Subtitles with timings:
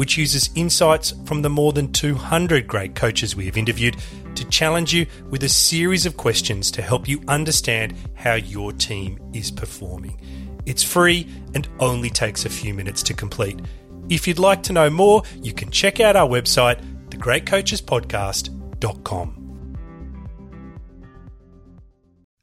[0.00, 3.98] which uses insights from the more than 200 great coaches we have interviewed
[4.34, 9.20] to challenge you with a series of questions to help you understand how your team
[9.34, 10.18] is performing.
[10.64, 13.60] It's free and only takes a few minutes to complete.
[14.08, 16.80] If you'd like to know more, you can check out our website,
[17.10, 19.36] thegreatcoachespodcast.com.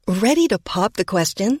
[0.06, 1.60] Ready to pop the question?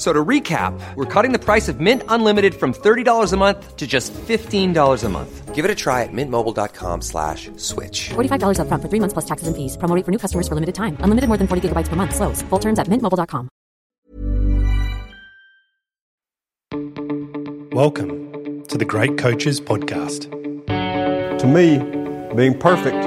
[0.00, 3.76] F- So to recap, we're cutting the price of Mint Unlimited from $30 a month
[3.76, 5.54] to just $15 a month.
[5.54, 8.08] Give it a try at mintmobile.com slash switch.
[8.14, 9.76] $45 upfront for three months plus taxes and fees.
[9.76, 10.96] Promo rate for new customers for limited time.
[11.00, 12.14] Unlimited more than 40 gigabytes per month.
[12.16, 12.40] Slows.
[12.48, 13.50] Full terms at mintmobile.com.
[17.72, 20.30] Welcome to the Great Coaches Podcast.
[21.40, 21.78] To me,
[22.34, 23.04] being perfect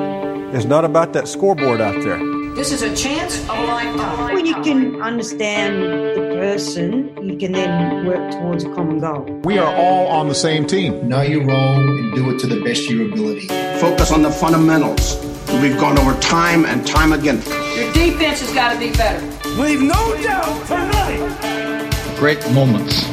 [0.56, 2.20] is not about that scoreboard out there.
[2.54, 4.36] This is a chance of a lifetime.
[4.36, 5.82] When you can understand
[6.13, 6.13] the
[6.44, 9.24] person, you can then work towards a common goal.
[9.46, 11.08] We are all on the same team.
[11.08, 13.48] Know your role and do it to the best of your ability.
[13.80, 15.24] Focus on the fundamentals.
[15.62, 17.38] We've gone over time and time again.
[17.78, 19.26] Your defense has got to be better.
[19.52, 22.18] Leave no doubt tonight.
[22.20, 23.06] Great moments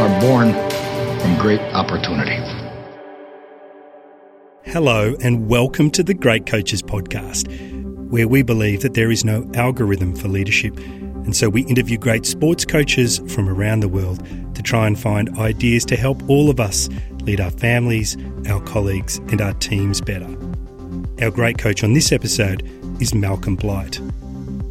[0.00, 0.54] are born
[1.20, 2.40] from great opportunity.
[4.62, 7.44] Hello, and welcome to the Great Coaches Podcast,
[8.10, 10.74] where we believe that there is no algorithm for leadership.
[11.24, 14.24] And so we interview great sports coaches from around the world
[14.54, 16.88] to try and find ideas to help all of us
[17.22, 18.16] lead our families,
[18.48, 20.28] our colleagues, and our teams better.
[21.22, 22.62] Our great coach on this episode
[23.00, 24.00] is Malcolm Blight.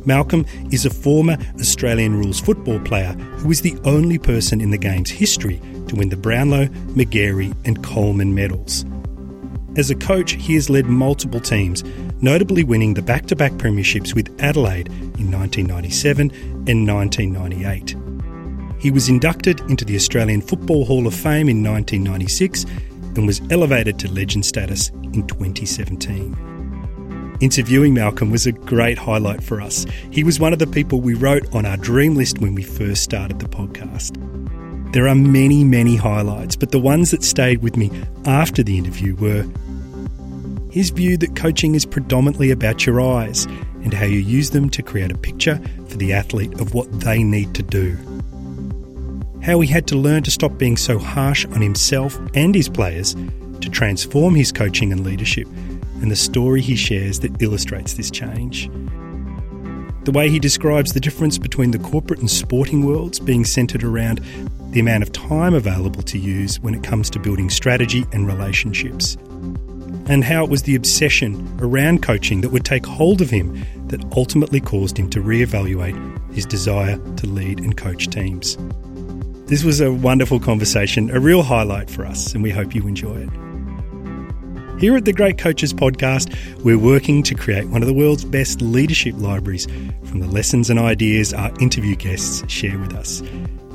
[0.06, 4.78] Malcolm is a former Australian rules football player who is the only person in the
[4.78, 6.66] game's history to win the Brownlow,
[6.96, 8.86] Magarey, and Coleman medals.
[9.76, 11.84] As a coach, he has led multiple teams,
[12.24, 16.32] notably winning the back to back premierships with Adelaide in 1997
[16.68, 17.98] and 1998.
[18.82, 22.66] He was inducted into the Australian Football Hall of Fame in 1996
[23.16, 27.38] and was elevated to legend status in 2017.
[27.42, 29.86] Interviewing Malcolm was a great highlight for us.
[30.10, 33.04] He was one of the people we wrote on our dream list when we first
[33.04, 34.14] started the podcast.
[34.94, 37.92] There are many, many highlights, but the ones that stayed with me
[38.26, 39.46] after the interview were
[40.74, 43.46] his view that coaching is predominantly about your eyes
[43.84, 47.22] and how you use them to create a picture for the athlete of what they
[47.24, 47.96] need to do.
[49.44, 53.14] How he had to learn to stop being so harsh on himself and his players
[53.62, 55.48] to transform his coaching and leadership,
[56.02, 58.68] and the story he shares that illustrates this change.
[60.06, 64.22] The way he describes the difference between the corporate and sporting worlds being centred around
[64.72, 69.18] the amount of time available to use when it comes to building strategy and relationships.
[70.08, 74.04] And how it was the obsession around coaching that would take hold of him that
[74.16, 78.58] ultimately caused him to reevaluate his desire to lead and coach teams.
[79.48, 83.16] This was a wonderful conversation, a real highlight for us, and we hope you enjoy
[83.18, 83.30] it.
[84.80, 88.62] Here at the Great Coaches Podcast, we're working to create one of the world's best
[88.62, 89.68] leadership libraries
[90.04, 93.22] from the lessons and ideas our interview guests share with us.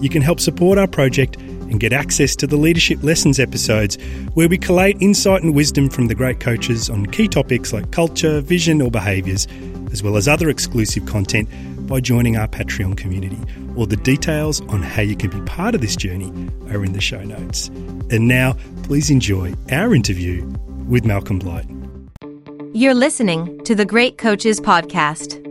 [0.01, 1.39] You can help support our project
[1.71, 3.97] and get access to the Leadership Lessons episodes,
[4.35, 8.41] where we collate insight and wisdom from the great coaches on key topics like culture,
[8.41, 9.47] vision, or behaviours,
[9.93, 11.49] as well as other exclusive content
[11.87, 13.39] by joining our Patreon community.
[13.77, 16.31] All the details on how you can be part of this journey
[16.71, 17.69] are in the show notes.
[18.11, 20.45] And now, please enjoy our interview
[20.87, 21.67] with Malcolm Blight.
[22.75, 25.45] You're listening to the Great Coaches Podcast.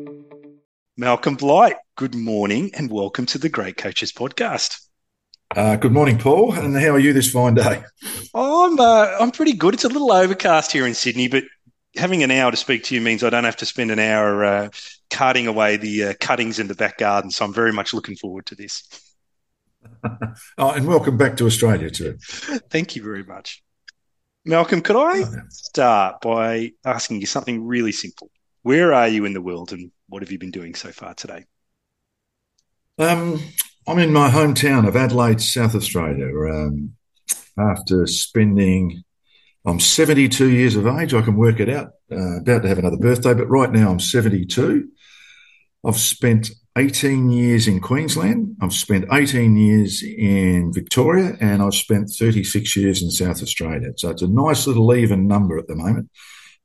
[0.98, 4.87] Malcolm Blight, good morning and welcome to the Great Coaches Podcast.
[5.55, 6.53] Uh, good morning, Paul.
[6.53, 7.83] And how are you this fine day?
[8.33, 9.73] Oh, I'm uh, I'm pretty good.
[9.73, 11.45] It's a little overcast here in Sydney, but
[11.95, 14.44] having an hour to speak to you means I don't have to spend an hour
[14.44, 14.69] uh,
[15.09, 17.31] carting away the uh, cuttings in the back garden.
[17.31, 18.83] So I'm very much looking forward to this.
[20.57, 22.17] oh, and welcome back to Australia too.
[22.69, 23.63] Thank you very much.
[24.45, 28.29] Malcolm, could I start by asking you something really simple?
[28.63, 31.45] Where are you in the world and what have you been doing so far today?
[32.99, 33.41] Um,
[33.88, 36.28] I'm in my hometown of Adelaide, South Australia.
[36.28, 36.94] Um,
[37.57, 39.04] after spending
[39.68, 41.13] I'm 72 years of age.
[41.13, 41.92] I can work it out.
[42.10, 44.88] Uh, about to have another birthday, but right now I'm 72.
[45.86, 48.56] I've spent 18 years in Queensland.
[48.62, 53.92] I've spent 18 years in Victoria, and I've spent 36 years in South Australia.
[53.98, 56.12] So it's a nice little even number at the moment.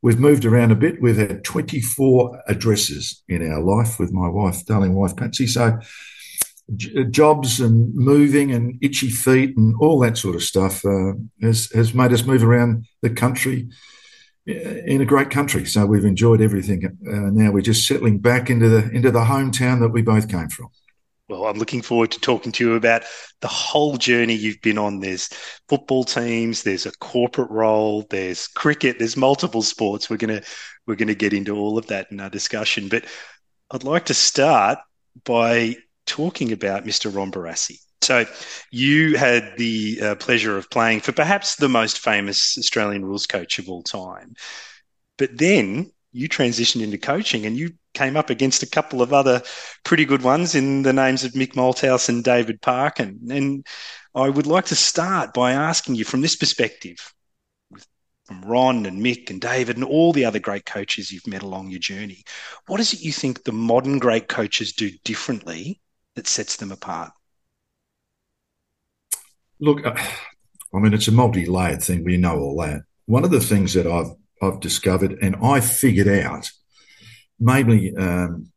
[0.00, 1.02] We've moved around a bit.
[1.02, 5.48] We've had 24 addresses in our life with my wife, darling wife Patsy.
[5.48, 5.80] So
[7.10, 11.92] jobs and moving and itchy feet and all that sort of stuff uh, has has
[11.92, 13.68] made us move around the country
[14.48, 15.64] uh, in a great country.
[15.66, 16.84] So we've enjoyed everything.
[16.84, 20.48] Uh, now we're just settling back into the into the hometown that we both came
[20.48, 20.68] from.
[21.28, 23.04] Well, I'm looking forward to talking to you about
[23.40, 25.00] the whole journey you've been on.
[25.00, 25.28] There's
[25.68, 30.10] football teams, there's a corporate role, there's cricket, there's multiple sports.
[30.10, 30.42] We're gonna
[30.86, 32.88] we're gonna get into all of that in our discussion.
[32.88, 33.06] But
[33.70, 34.78] I'd like to start
[35.24, 35.76] by
[36.06, 37.14] talking about Mr.
[37.14, 37.78] Ron Barassi.
[38.02, 38.26] So,
[38.72, 43.58] you had the uh, pleasure of playing for perhaps the most famous Australian rules coach
[43.58, 44.34] of all time.
[45.18, 49.42] But then you transitioned into coaching and you came up against a couple of other
[49.84, 53.20] pretty good ones in the names of Mick Malthouse and David Parkin.
[53.30, 53.66] And
[54.14, 56.96] I would like to start by asking you from this perspective,
[58.24, 61.70] from Ron and Mick and David and all the other great coaches you've met along
[61.70, 62.24] your journey,
[62.66, 65.80] what is it you think the modern great coaches do differently
[66.14, 67.12] that sets them apart?
[69.60, 69.94] Look, uh,
[70.74, 72.04] I mean, it's a multi-layered thing.
[72.04, 72.82] We know all that.
[73.06, 74.12] One of the things that I've
[74.42, 76.50] I've discovered and I figured out,
[77.38, 78.52] mainly um,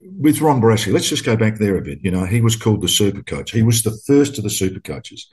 [0.00, 0.92] with Ron Barassi.
[0.92, 2.00] Let's just go back there a bit.
[2.02, 3.50] You know, he was called the super coach.
[3.50, 5.28] He was the first of the super coaches.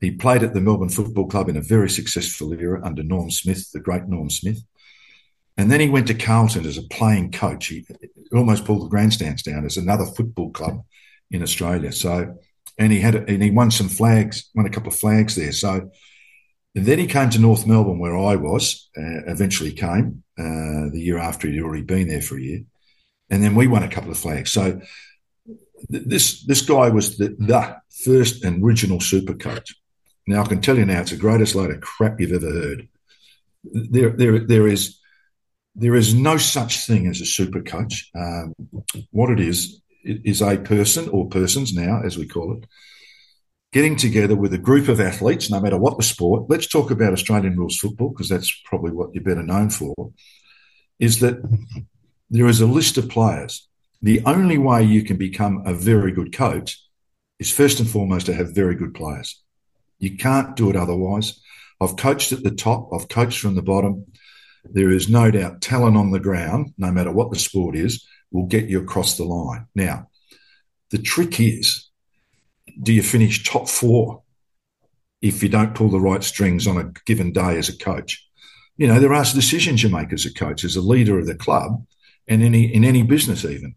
[0.00, 3.70] He played at the Melbourne Football Club in a very successful era under Norm Smith,
[3.72, 4.58] the great Norm Smith.
[5.60, 7.66] And then he went to Carlton as a playing coach.
[7.66, 7.84] He
[8.32, 10.82] almost pulled the grandstands down as another football club
[11.30, 11.92] in Australia.
[11.92, 12.38] So,
[12.78, 15.52] and he had and he won some flags, won a couple of flags there.
[15.52, 15.90] So,
[16.74, 18.88] and then he came to North Melbourne, where I was.
[18.96, 22.62] Uh, eventually, came uh, the year after he'd already been there for a year,
[23.28, 24.50] and then we won a couple of flags.
[24.50, 24.80] So,
[25.90, 29.74] th- this this guy was the, the first and original super coach.
[30.26, 32.88] Now I can tell you now, it's the greatest load of crap you've ever heard.
[33.62, 34.99] There, there, there is
[35.74, 38.10] there is no such thing as a super coach.
[38.14, 38.54] Um,
[39.10, 42.66] what it is is a person or persons now, as we call it,
[43.72, 46.48] getting together with a group of athletes, no matter what the sport.
[46.48, 49.94] Let's talk about Australian rules football because that's probably what you're better known for.
[50.98, 51.36] Is that
[52.30, 53.68] there is a list of players.
[54.02, 56.82] The only way you can become a very good coach
[57.38, 59.42] is first and foremost to have very good players.
[59.98, 61.40] You can't do it otherwise.
[61.80, 62.90] I've coached at the top.
[62.92, 64.06] I've coached from the bottom
[64.64, 68.46] there is no doubt talent on the ground, no matter what the sport is, will
[68.46, 69.66] get you across the line.
[69.74, 70.08] Now,
[70.90, 71.88] the trick is
[72.82, 74.22] do you finish top four
[75.20, 78.26] if you don't pull the right strings on a given day as a coach?
[78.76, 81.34] You know, there are decisions you make as a coach, as a leader of the
[81.34, 81.84] club,
[82.28, 83.74] and any in any business even.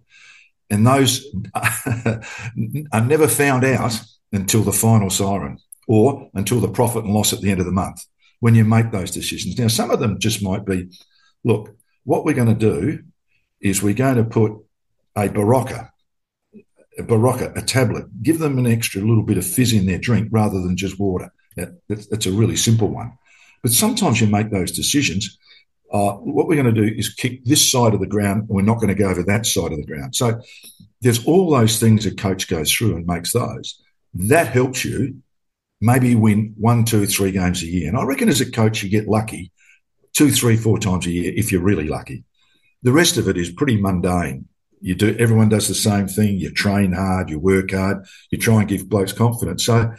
[0.69, 1.25] And those
[1.55, 3.99] are never found out
[4.31, 7.71] until the final siren or until the profit and loss at the end of the
[7.71, 8.05] month
[8.43, 9.57] when you make those decisions.
[9.57, 10.89] Now, some of them just might be,
[11.45, 12.99] look, what we're going to do
[13.61, 14.51] is we're going to put
[15.15, 15.91] a Berocca,
[16.99, 20.27] a Berocca, a tablet, give them an extra little bit of fizz in their drink
[20.29, 21.31] rather than just water.
[21.55, 23.17] That, that's, that's a really simple one.
[23.61, 25.37] But sometimes you make those decisions.
[25.89, 28.49] Uh, what we're going to do is kick this side of the ground.
[28.49, 30.17] We're not going to go over that side of the ground.
[30.17, 30.41] So
[30.99, 33.81] there's all those things a coach goes through and makes those.
[34.13, 35.22] That helps you
[35.83, 37.89] maybe win one, two, three games a year.
[37.89, 39.51] And I reckon as a coach, you get lucky
[40.13, 42.23] two, three, four times a year if you're really lucky.
[42.83, 44.47] The rest of it is pretty mundane.
[44.79, 46.39] You do, everyone does the same thing.
[46.39, 49.65] You train hard, you work hard, you try and give blokes confidence.
[49.65, 49.93] So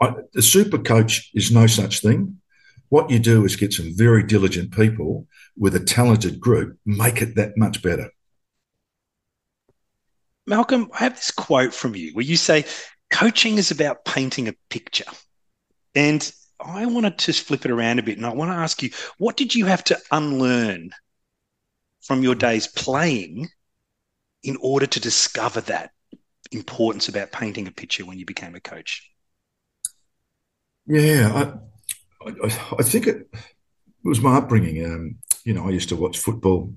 [0.00, 2.40] I, the super coach is no such thing.
[2.88, 7.36] What you do is get some very diligent people with a talented group, make it
[7.36, 8.10] that much better.
[10.46, 12.64] Malcolm, I have this quote from you where you say,
[13.10, 15.10] coaching is about painting a picture.
[15.94, 18.90] And I wanted to flip it around a bit and I want to ask you,
[19.18, 20.90] what did you have to unlearn
[22.02, 23.48] from your days playing
[24.42, 25.90] in order to discover that
[26.52, 29.10] importance about painting a picture when you became a coach?
[30.86, 31.58] Yeah,
[32.24, 33.28] I, I, I think it,
[34.04, 34.84] was my upbringing.
[34.84, 36.74] Um, You know, I used to watch football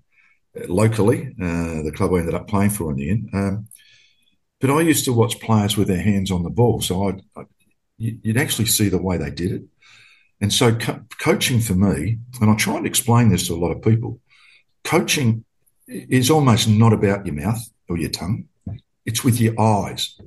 [0.67, 3.29] locally, uh, the club I ended up playing for in the end.
[3.33, 3.67] Um,
[4.59, 6.81] but I used to watch players with their hands on the ball.
[6.81, 7.45] So I'd, I'd,
[7.97, 9.63] you'd actually see the way they did it.
[10.41, 13.71] And so co- coaching for me, and I try and explain this to a lot
[13.71, 14.19] of people,
[14.83, 15.45] coaching
[15.87, 18.45] is almost not about your mouth or your tongue.
[19.05, 20.17] It's with your eyes.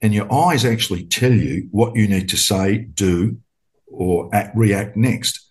[0.00, 3.40] And your eyes actually tell you what you need to say, do,
[3.86, 5.48] or act, react next.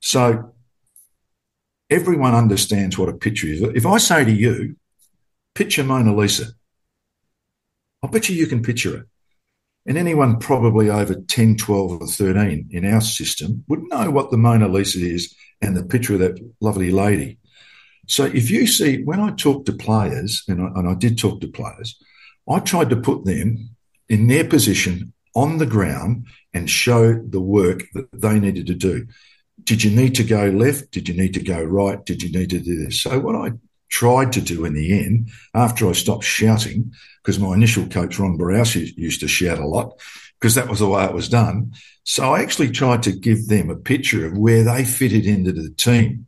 [0.00, 0.54] So
[1.88, 3.62] everyone understands what a picture is.
[3.62, 4.76] If I say to you,
[5.54, 6.46] picture Mona Lisa,
[8.02, 9.06] I'll bet you you can picture it.
[9.86, 14.36] And anyone probably over 10, 12, or 13 in our system would know what the
[14.36, 17.38] Mona Lisa is and the picture of that lovely lady.
[18.06, 21.40] So if you see, when I talk to players, and I, and I did talk
[21.40, 21.98] to players,
[22.48, 23.70] I tried to put them
[24.08, 29.06] in their position on the ground and show the work that they needed to do.
[29.62, 30.90] Did you need to go left?
[30.90, 32.04] Did you need to go right?
[32.04, 33.02] Did you need to do this?
[33.02, 33.52] So what I
[33.90, 36.92] tried to do in the end, after I stopped shouting,
[37.22, 40.00] because my initial coach, Ron Barassi, used to shout a lot,
[40.40, 41.74] because that was the way it was done.
[42.04, 45.70] So I actually tried to give them a picture of where they fitted into the
[45.70, 46.26] team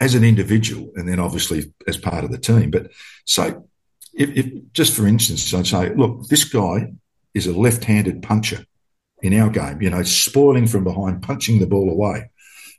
[0.00, 2.70] as an individual, and then obviously as part of the team.
[2.70, 2.90] But
[3.24, 3.68] so,
[4.12, 6.92] if, if just for instance, I'd say, look, this guy
[7.32, 8.64] is a left-handed puncher
[9.22, 12.30] in our game, you know, spoiling from behind, punching the ball away.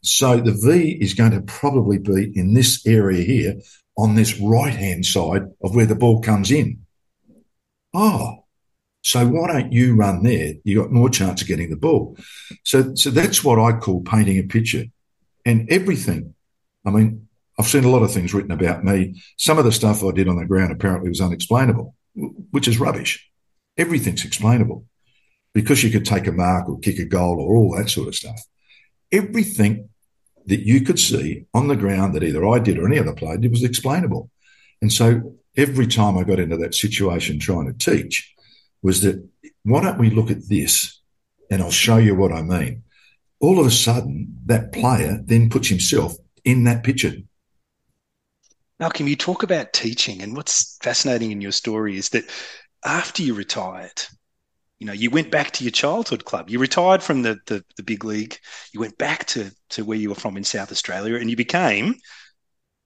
[0.03, 3.55] So the V is going to probably be in this area here
[3.97, 6.85] on this right hand side of where the ball comes in.
[7.93, 8.45] Oh,
[9.03, 10.53] so why don't you run there?
[10.63, 12.17] You got more chance of getting the ball.
[12.63, 14.85] So, so that's what I call painting a picture.
[15.45, 16.35] And everything,
[16.85, 17.27] I mean,
[17.59, 19.21] I've seen a lot of things written about me.
[19.37, 21.95] Some of the stuff I did on the ground apparently was unexplainable,
[22.51, 23.29] which is rubbish.
[23.77, 24.85] Everything's explainable
[25.53, 28.15] because you could take a mark or kick a goal or all that sort of
[28.15, 28.39] stuff.
[29.11, 29.89] Everything
[30.47, 33.37] that you could see on the ground that either I did or any other player
[33.37, 34.29] did was explainable.
[34.81, 38.33] And so every time I got into that situation trying to teach
[38.81, 39.23] was that
[39.63, 40.99] why don't we look at this
[41.51, 42.83] and I'll show you what I mean.
[43.39, 47.13] All of a sudden, that player then puts himself in that picture.
[48.79, 52.23] Malcolm, you talk about teaching, and what's fascinating in your story is that
[52.83, 54.01] after you retired,
[54.81, 56.49] you know, you went back to your childhood club.
[56.49, 58.39] You retired from the, the, the big league.
[58.73, 61.93] You went back to, to where you were from in South Australia and you became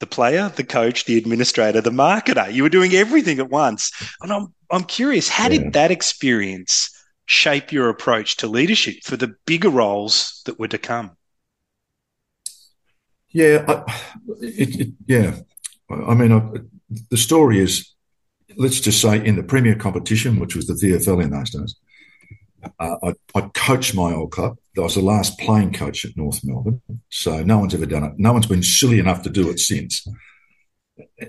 [0.01, 2.51] the player, the coach, the administrator, the marketer.
[2.51, 3.93] You were doing everything at once.
[4.21, 5.57] And I'm, I'm curious, how yeah.
[5.57, 6.89] did that experience
[7.27, 11.11] shape your approach to leadership for the bigger roles that were to come?
[13.29, 14.01] Yeah, I,
[14.41, 15.37] it, it, yeah.
[15.89, 16.41] I mean, I,
[17.09, 17.93] the story is,
[18.57, 21.75] let's just say, in the premier competition, which was the VFL in those days,
[22.79, 24.57] uh, I, I, coached my old club.
[24.77, 28.13] I was the last playing coach at North Melbourne, so no one's ever done it.
[28.17, 30.07] No one's been silly enough to do it since.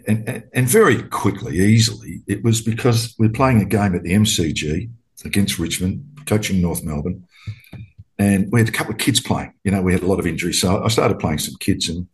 [0.07, 4.13] And, and, and very quickly, easily, it was because we're playing a game at the
[4.13, 4.91] MCG
[5.25, 7.25] against Richmond, coaching North Melbourne,
[8.19, 9.53] and we had a couple of kids playing.
[9.65, 12.07] You know, we had a lot of injuries, so I started playing some kids, and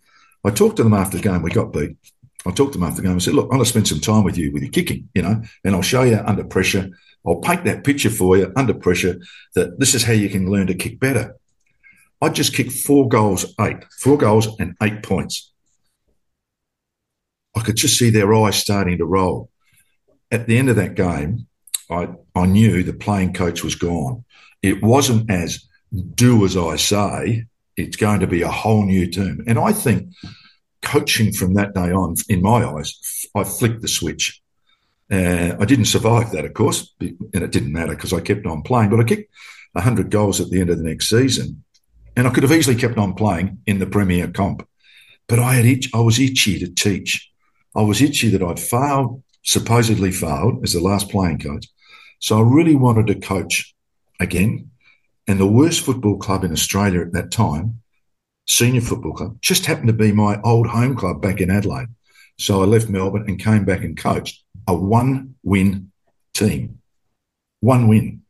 [0.45, 1.43] I talked to them after the game.
[1.43, 1.97] We got beat.
[2.45, 3.17] I talked to them after the game.
[3.17, 5.23] I said, "Look, I want to spend some time with you with your kicking, you
[5.23, 6.91] know, and I'll show you under pressure."
[7.27, 9.21] I'll paint that picture for you under pressure
[9.55, 11.37] that this is how you can learn to kick better.
[12.21, 15.53] I just kicked four goals, eight, four goals and eight points.
[17.57, 19.51] I could just see their eyes starting to roll.
[20.31, 21.47] At the end of that game,
[21.91, 24.25] I, I knew the playing coach was gone.
[24.63, 25.67] It wasn't as
[26.15, 29.45] do as I say, it's going to be a whole new team.
[29.47, 30.13] And I think
[30.83, 34.42] coaching from that day on, in my eyes, I flicked the switch.
[35.13, 38.63] Uh, I didn't survive that, of course, and it didn't matter because I kept on
[38.63, 38.89] playing.
[38.89, 39.31] But I kicked
[39.73, 41.65] 100 goals at the end of the next season,
[42.17, 44.67] and I could have easily kept on playing in the Premier Comp.
[45.29, 47.31] But I had itch, I was itchy to teach.
[47.77, 51.67] I was itchy that I'd failed, supposedly failed as the last playing coach.
[52.19, 53.75] So I really wanted to coach
[54.19, 54.71] again.
[55.27, 57.83] And the worst football club in Australia at that time,
[58.47, 61.89] senior football club, just happened to be my old home club back in Adelaide.
[62.39, 65.93] So I left Melbourne and came back and coached a one win
[66.35, 66.79] team.
[67.61, 68.23] One win.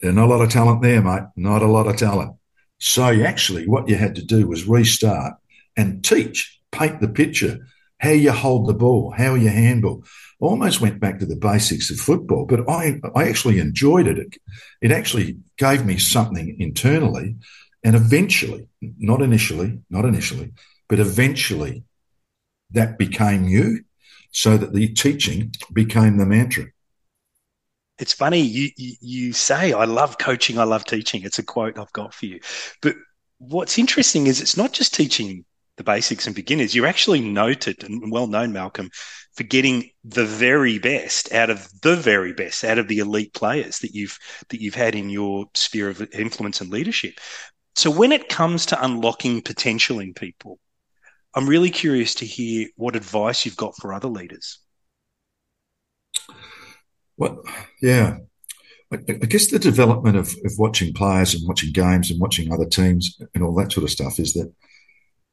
[0.00, 1.24] There's not a lot of talent there, mate.
[1.36, 2.36] Not a lot of talent.
[2.78, 5.34] So actually, what you had to do was restart
[5.76, 7.66] and teach, paint the picture,
[7.98, 10.04] how you hold the ball, how you handle.
[10.40, 14.18] Almost went back to the basics of football, but I, I actually enjoyed it.
[14.18, 14.36] it.
[14.82, 17.36] It actually gave me something internally.
[17.82, 20.52] And eventually, not initially, not initially,
[20.88, 21.84] but eventually
[22.70, 23.84] that became you
[24.34, 26.66] so that the teaching became the mantra.
[27.98, 31.22] It's funny you, you, you say I love coaching, I love teaching.
[31.22, 32.40] It's a quote I've got for you.
[32.82, 32.96] But
[33.38, 35.44] what's interesting is it's not just teaching
[35.76, 38.90] the basics and beginners, you're actually noted and well known, Malcolm,
[39.34, 43.78] for getting the very best out of the very best out of the elite players
[43.80, 47.20] that you've that you've had in your sphere of influence and leadership.
[47.76, 50.58] So when it comes to unlocking potential in people,
[51.34, 54.60] I'm really curious to hear what advice you've got for other leaders.
[57.16, 57.42] Well,
[57.82, 58.18] yeah.
[58.92, 62.66] I, I guess the development of, of watching players and watching games and watching other
[62.66, 64.52] teams and all that sort of stuff is that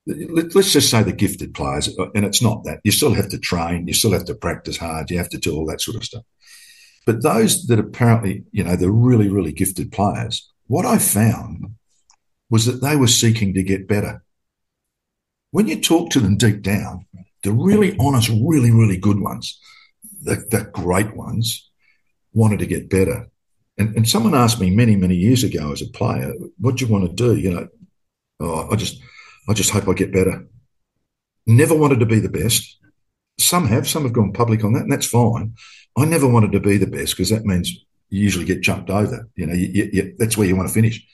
[0.08, 2.79] let's just say the gifted players, uh, and it's not that.
[2.84, 5.55] You still have to train, you still have to practice hard, you have to do
[5.55, 6.24] all that sort of stuff.
[7.05, 11.75] But those that apparently, you know, the really, really gifted players, what I found
[12.50, 14.24] was that they were seeking to get better.
[15.51, 17.05] When you talk to them deep down,
[17.43, 19.60] the really honest, really, really good ones,
[20.24, 21.70] the, the great ones,
[22.34, 23.27] wanted to get better.
[23.77, 26.91] And, and someone asked me many, many years ago as a player, what do you
[26.91, 27.36] want to do?
[27.36, 27.67] You know,
[28.39, 29.01] oh, I just,
[29.50, 30.48] I just hope I get better.
[31.48, 32.77] Never wanted to be the best.
[33.39, 35.55] Some have, some have gone public on that, and that's fine.
[35.98, 37.72] I never wanted to be the best because that means
[38.10, 39.27] you usually get jumped over.
[39.36, 41.05] You know, you, you, that's where you want to finish.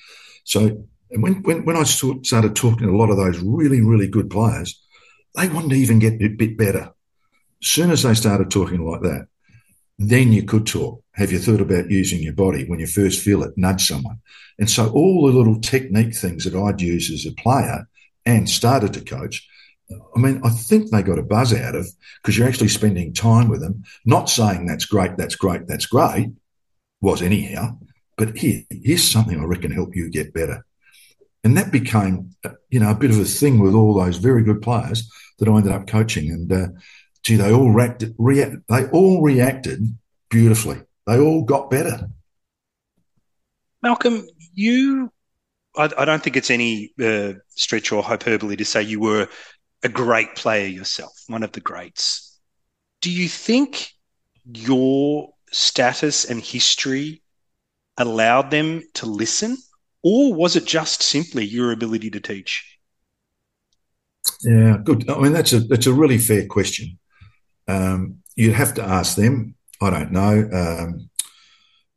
[0.43, 4.29] So when, when, when I started talking to a lot of those really, really good
[4.29, 4.81] players,
[5.35, 6.91] they wanted to even get a bit better.
[7.61, 9.27] As soon as they started talking like that,
[9.99, 11.03] then you could talk.
[11.13, 13.57] Have you thought about using your body when you first feel it?
[13.57, 14.21] Nudge someone.
[14.59, 17.87] And so all the little technique things that I'd use as a player
[18.25, 19.47] and started to coach,
[20.15, 21.87] I mean, I think they got a buzz out of
[22.21, 26.29] because you're actually spending time with them, not saying that's great, that's great, that's great,
[27.01, 27.77] was anyhow,
[28.17, 30.65] but here, here's something I reckon help you get better.
[31.47, 32.35] And that became,
[32.67, 35.55] you know, a bit of a thing with all those very good players that I
[35.55, 36.29] ended up coaching.
[36.29, 36.67] And uh,
[37.23, 39.97] gee, they all reacted, react, they all reacted
[40.29, 40.81] beautifully.
[41.05, 42.09] They all got better.
[43.81, 45.09] Malcolm, you
[45.77, 49.29] I, I don't think it's any uh, stretch or hyperbole to say you were
[49.83, 52.41] a great player yourself, one of the greats.
[52.99, 53.93] Do you think
[54.43, 57.21] your status and history
[57.95, 59.55] allowed them to listen,
[60.03, 62.77] or was it just simply your ability to teach?
[64.41, 65.09] Yeah, good.
[65.09, 66.99] I mean, that's a that's a really fair question.
[67.67, 69.55] Um, you'd have to ask them.
[69.81, 70.49] I don't know.
[70.51, 71.09] Um,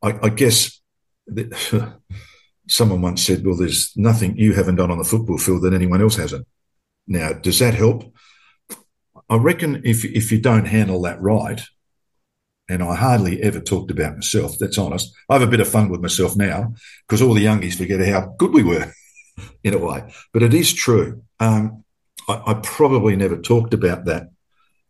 [0.03, 0.81] I, I, guess
[1.29, 2.01] that,
[2.69, 6.03] someone once said, well, there's nothing you haven't done on the football field that anyone
[6.03, 6.47] else hasn't.
[7.07, 8.15] Now, does that help?
[9.29, 11.61] I reckon if, if you don't handle that right,
[12.71, 15.13] and I hardly ever talked about myself, that's honest.
[15.29, 16.73] I have a bit of fun with myself now
[17.07, 18.93] because all the youngies forget how good we were
[19.65, 20.15] in a way.
[20.33, 21.25] But it is true.
[21.41, 21.85] Um,
[22.29, 24.29] I, I probably never talked about that.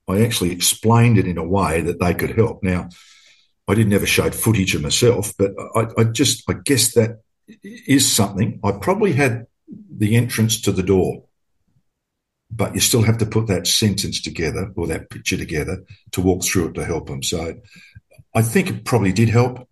[0.06, 2.62] I actually explained it in a way that they could help.
[2.62, 2.90] Now,
[3.66, 7.22] I didn't ever show footage of myself, but I, I just, I guess that
[7.64, 8.60] is something.
[8.62, 9.46] I probably had
[9.96, 11.24] the entrance to the door,
[12.50, 15.82] but you still have to put that sentence together or that picture together
[16.12, 17.22] to walk through it to help them.
[17.22, 17.54] So
[18.34, 19.68] I think it probably did help.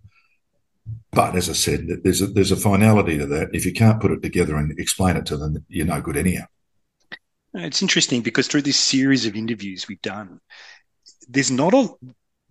[1.10, 3.48] But as I said, there's a, there's a finality to that.
[3.52, 6.44] If you can't put it together and explain it to them, you're no good anyhow.
[7.54, 10.40] It's interesting because through this series of interviews we've done,
[11.28, 11.88] there's not a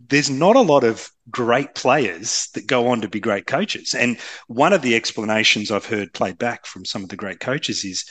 [0.10, 3.96] there's not a lot of great players that go on to be great coaches.
[3.96, 7.84] And one of the explanations I've heard played back from some of the great coaches
[7.84, 8.06] is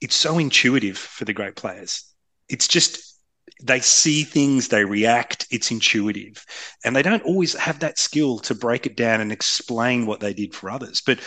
[0.00, 2.04] it's so intuitive for the great players.
[2.48, 3.08] It's just
[3.62, 6.44] they see things, they react, it's intuitive.
[6.84, 10.32] And they don't always have that skill to break it down and explain what they
[10.32, 11.02] did for others.
[11.04, 11.18] But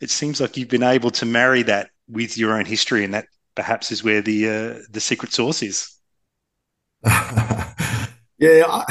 [0.00, 3.26] it seems like you've been able to marry that with your own history, and that
[3.54, 5.94] perhaps is where the uh, the secret sauce is.
[7.04, 8.84] yeah, I,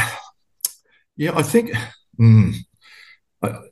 [1.18, 1.72] yeah, I think
[2.20, 2.56] mm,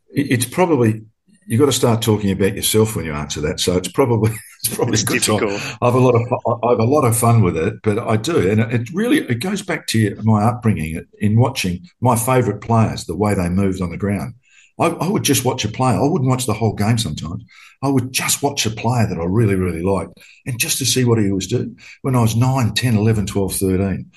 [0.09, 1.05] it's probably
[1.47, 3.59] you've got to start talking about yourself when you answer that.
[3.59, 4.31] So it's probably
[4.63, 5.59] it's probably it's good difficult.
[5.59, 5.77] Time.
[5.81, 6.21] I have a lot of
[6.63, 9.39] I have a lot of fun with it, but I do, and it really it
[9.39, 13.89] goes back to my upbringing in watching my favourite players, the way they moved on
[13.89, 14.35] the ground.
[14.79, 15.97] I, I, would just watch a player.
[15.97, 17.43] I wouldn't watch the whole game sometimes.
[17.81, 20.13] I would just watch a player that I really, really liked
[20.45, 23.55] and just to see what he was doing when I was 9, 10, 11, 12,
[23.55, 24.11] 13.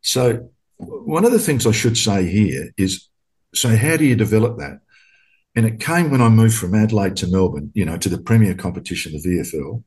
[0.00, 3.08] So one of the things I should say here is
[3.54, 4.80] so how do you develop that?
[5.56, 8.54] And it came when I moved from Adelaide to Melbourne, you know, to the premier
[8.54, 9.82] competition, the VFL,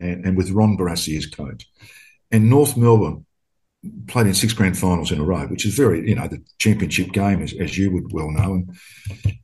[0.00, 1.66] and, and with Ron Barassi as coach.
[2.30, 3.24] And North Melbourne
[4.08, 7.12] played in six grand finals in a row, which is very, you know, the championship
[7.12, 8.54] game, as, as you would well know.
[8.54, 8.76] And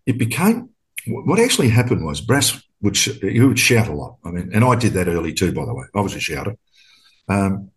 [0.05, 0.71] it became
[1.07, 4.19] what actually happened was Brass would he would shout a lot.
[4.25, 5.85] I mean, and I did that early too, by the way.
[5.95, 6.57] I was a shouter.
[7.29, 7.71] Um,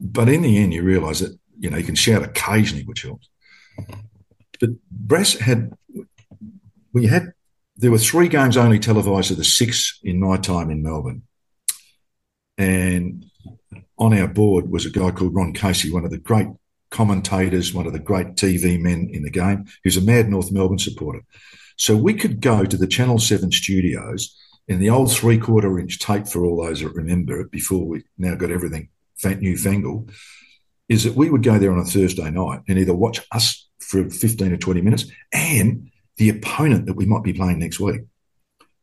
[0.00, 3.28] but in the end, you realise that you know, you can shout occasionally, which helps.
[4.60, 5.72] But Brass had,
[6.92, 7.32] we had,
[7.76, 11.22] there were three games only televised of the six in my time in Melbourne.
[12.56, 13.24] And
[13.98, 16.48] on our board was a guy called Ron Casey, one of the great
[16.90, 20.78] commentators, one of the great TV men in the game, who's a mad North Melbourne
[20.78, 21.22] supporter.
[21.76, 25.98] So we could go to the Channel 7 studios in the old three quarter inch
[25.98, 28.88] tape for all those that remember it before we now got everything
[29.24, 30.10] newfangled,
[30.88, 34.08] is that we would go there on a Thursday night and either watch us for
[34.08, 38.02] 15 or 20 minutes and the opponent that we might be playing next week.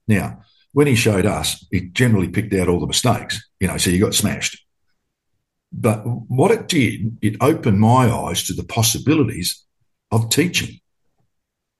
[0.07, 0.41] Now,
[0.73, 3.99] when he showed us, he generally picked out all the mistakes, you know, so you
[3.99, 4.65] got smashed.
[5.71, 9.63] But what it did, it opened my eyes to the possibilities
[10.11, 10.79] of teaching.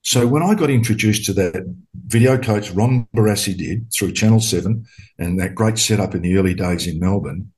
[0.04, 4.86] So when I got introduced to that video coach Ron Barassi did through Channel 7
[5.18, 7.52] and that great setup in the early days in Melbourne,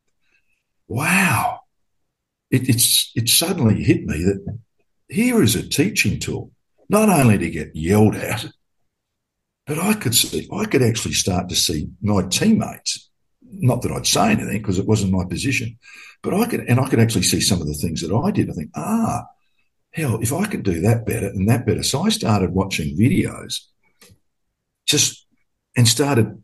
[0.87, 1.59] wow,
[2.49, 4.59] it, it's, it suddenly hit me that
[5.09, 6.51] here is a teaching tool,
[6.89, 8.45] not only to get yelled at,
[9.65, 13.09] but I could see, I could actually start to see my teammates,
[13.41, 15.77] not that I'd say anything because it wasn't my position,
[16.23, 18.49] but I could, and I could actually see some of the things that I did.
[18.49, 19.25] I think, ah,
[19.91, 21.83] hell, if I could do that better and that better.
[21.83, 23.59] So I started watching videos
[24.85, 25.25] just
[25.75, 26.41] and started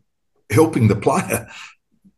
[0.50, 1.48] helping the player,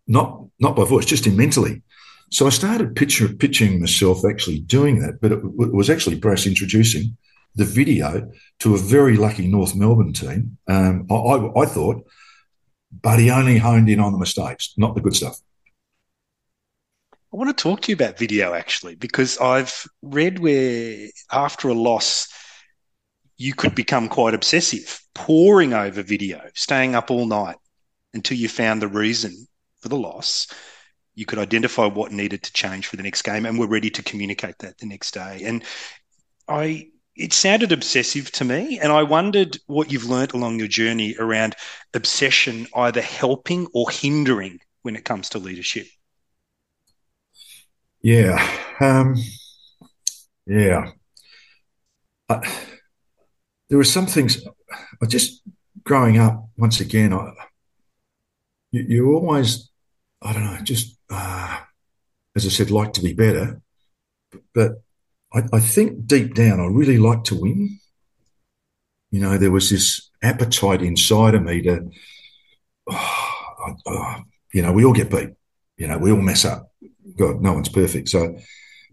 [0.08, 1.82] not, not by voice, just in mentally.
[2.30, 6.46] So I started picture, pitching myself actually doing that, but it, it was actually Brass
[6.46, 7.16] introducing
[7.56, 10.58] the video to a very lucky North Melbourne team.
[10.68, 12.06] Um, I, I, thought,
[13.02, 15.38] but he only honed in on the mistakes, not the good stuff.
[17.32, 21.74] I want to talk to you about video actually, because I've read where after a
[21.74, 22.28] loss,
[23.38, 27.56] you could become quite obsessive, poring over video, staying up all night
[28.14, 29.46] until you found the reason
[29.80, 30.46] for the loss.
[31.14, 34.02] You could identify what needed to change for the next game and were ready to
[34.02, 35.42] communicate that the next day.
[35.44, 35.64] And
[36.48, 38.78] I it sounded obsessive to me.
[38.78, 41.56] And I wondered what you've learnt along your journey around
[41.94, 45.86] obsession either helping or hindering when it comes to leadership.
[48.02, 48.38] Yeah.
[48.80, 49.16] Um,
[50.46, 50.90] yeah.
[52.28, 52.40] I,
[53.68, 54.44] there were some things
[55.02, 55.42] I just
[55.84, 57.32] growing up once again, I,
[58.72, 59.70] you, you always,
[60.22, 61.60] I don't know, just, uh,
[62.34, 63.60] as I said, like to be better,
[64.54, 64.82] but
[65.36, 67.78] I, I think deep down, I really like to win.
[69.10, 71.90] You know, there was this appetite inside of me to,
[72.90, 74.16] oh, oh,
[74.52, 75.30] you know, we all get beat.
[75.76, 76.72] You know, we all mess up.
[77.18, 78.08] God, no one's perfect.
[78.08, 78.36] So,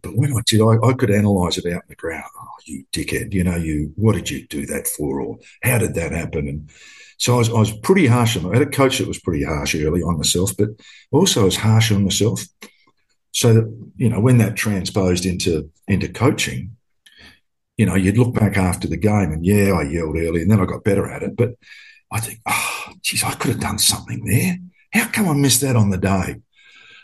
[0.01, 2.25] but when I did, I, I could analyze it out in the ground.
[2.37, 5.21] Oh, you dickhead, you know, you, what did you do that for?
[5.21, 6.49] Or how did that happen?
[6.49, 6.69] And
[7.17, 9.45] so I was, I was pretty harsh on, I had a coach that was pretty
[9.45, 10.69] harsh early on myself, but
[11.11, 12.43] also I was harsh on myself.
[13.33, 16.77] So that, you know, when that transposed into, into coaching,
[17.77, 20.61] you know, you'd look back after the game and yeah, I yelled early and then
[20.61, 21.35] I got better at it.
[21.35, 21.55] But
[22.11, 24.57] I think, oh, geez, I could have done something there.
[24.93, 26.41] How come I missed that on the day?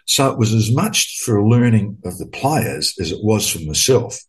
[0.05, 4.19] So it was as much for learning of the players as it was for myself.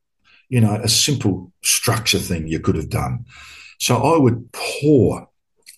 [0.48, 3.26] You know, a simple structure thing you could have done.
[3.78, 5.28] So I would pour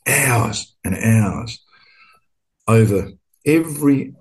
[0.06, 1.58] hours and hours
[2.66, 3.11] over
[3.44, 4.14] every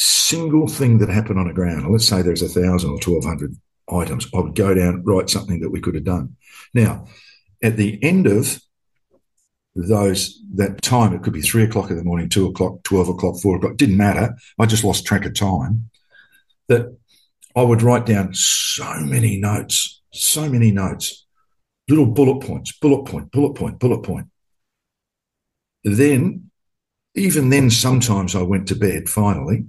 [0.00, 3.54] single thing that happened on a ground, let's say there's a thousand or 1200
[3.92, 6.36] items, I would go down, write something that we could have done.
[6.72, 7.06] Now,
[7.62, 8.60] at the end of
[9.74, 13.40] those, that time, it could be three o'clock in the morning, two o'clock, 12 o'clock,
[13.40, 14.34] four o'clock, didn't matter.
[14.58, 15.90] I just lost track of time
[16.68, 16.96] that
[17.54, 21.26] I would write down so many notes, so many notes,
[21.88, 24.28] little bullet points, bullet point, bullet point, bullet point.
[25.84, 26.50] Then,
[27.14, 29.66] even then, sometimes I went to bed finally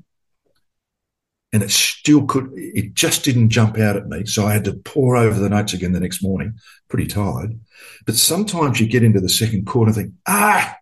[1.53, 4.25] and it still could, it just didn't jump out at me.
[4.25, 6.55] So I had to pour over the notes again the next morning,
[6.87, 7.59] pretty tired.
[8.05, 10.77] But sometimes you get into the second quarter and think, ah,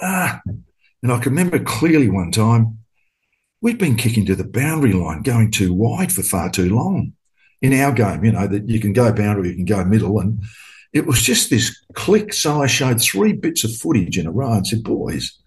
[0.00, 0.40] ah.
[1.02, 2.78] And I can remember clearly one time
[3.60, 7.14] we'd been kicking to the boundary line, going too wide for far too long
[7.62, 10.18] in our game, you know, that you can go boundary, you can go middle.
[10.18, 10.42] And
[10.92, 12.34] it was just this click.
[12.34, 15.40] So I showed three bits of footage in a row and said, boys,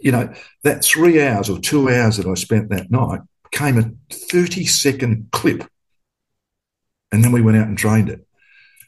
[0.00, 0.32] you know,
[0.64, 3.20] that three hours or two hours that I spent that night
[3.52, 5.64] came a 30 second clip.
[7.12, 8.26] And then we went out and trained it.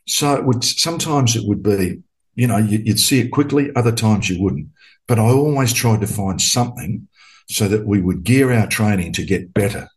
[0.06, 2.02] So it would, sometimes it would be,
[2.34, 3.70] you know, you'd see it quickly.
[3.74, 4.68] Other times you wouldn't.
[5.06, 7.08] But I always tried to find something
[7.48, 9.88] so that we would gear our training to get better.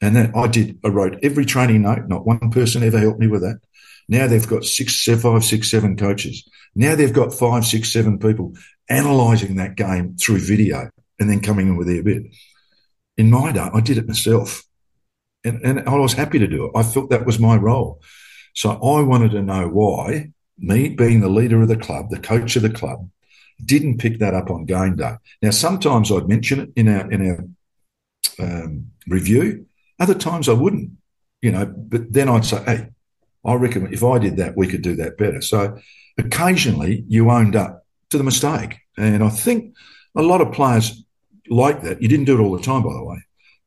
[0.00, 2.08] And then I did, I wrote every training note.
[2.08, 3.60] Not one person ever helped me with that.
[4.08, 6.48] Now they've got six, five, six, seven coaches.
[6.74, 8.54] Now they've got five, six, seven people
[8.88, 12.24] analysing that game through video and then coming in with their bit.
[13.16, 14.64] In my day, I did it myself.
[15.44, 16.72] And, and I was happy to do it.
[16.74, 18.00] I felt that was my role.
[18.54, 22.56] So I wanted to know why me being the leader of the club, the coach
[22.56, 23.08] of the club,
[23.64, 25.14] didn't pick that up on game day.
[25.40, 27.44] Now, sometimes I'd mention it in our, in our
[28.38, 29.66] um, review.
[29.98, 30.92] Other times I wouldn't,
[31.40, 32.88] you know, but then I'd say, hey,
[33.44, 35.40] I reckon if I did that, we could do that better.
[35.40, 35.78] So
[36.18, 38.78] occasionally you owned up to the mistake.
[38.96, 39.74] And I think
[40.14, 41.04] a lot of players
[41.52, 42.02] like that.
[42.02, 43.18] You didn't do it all the time, by the way.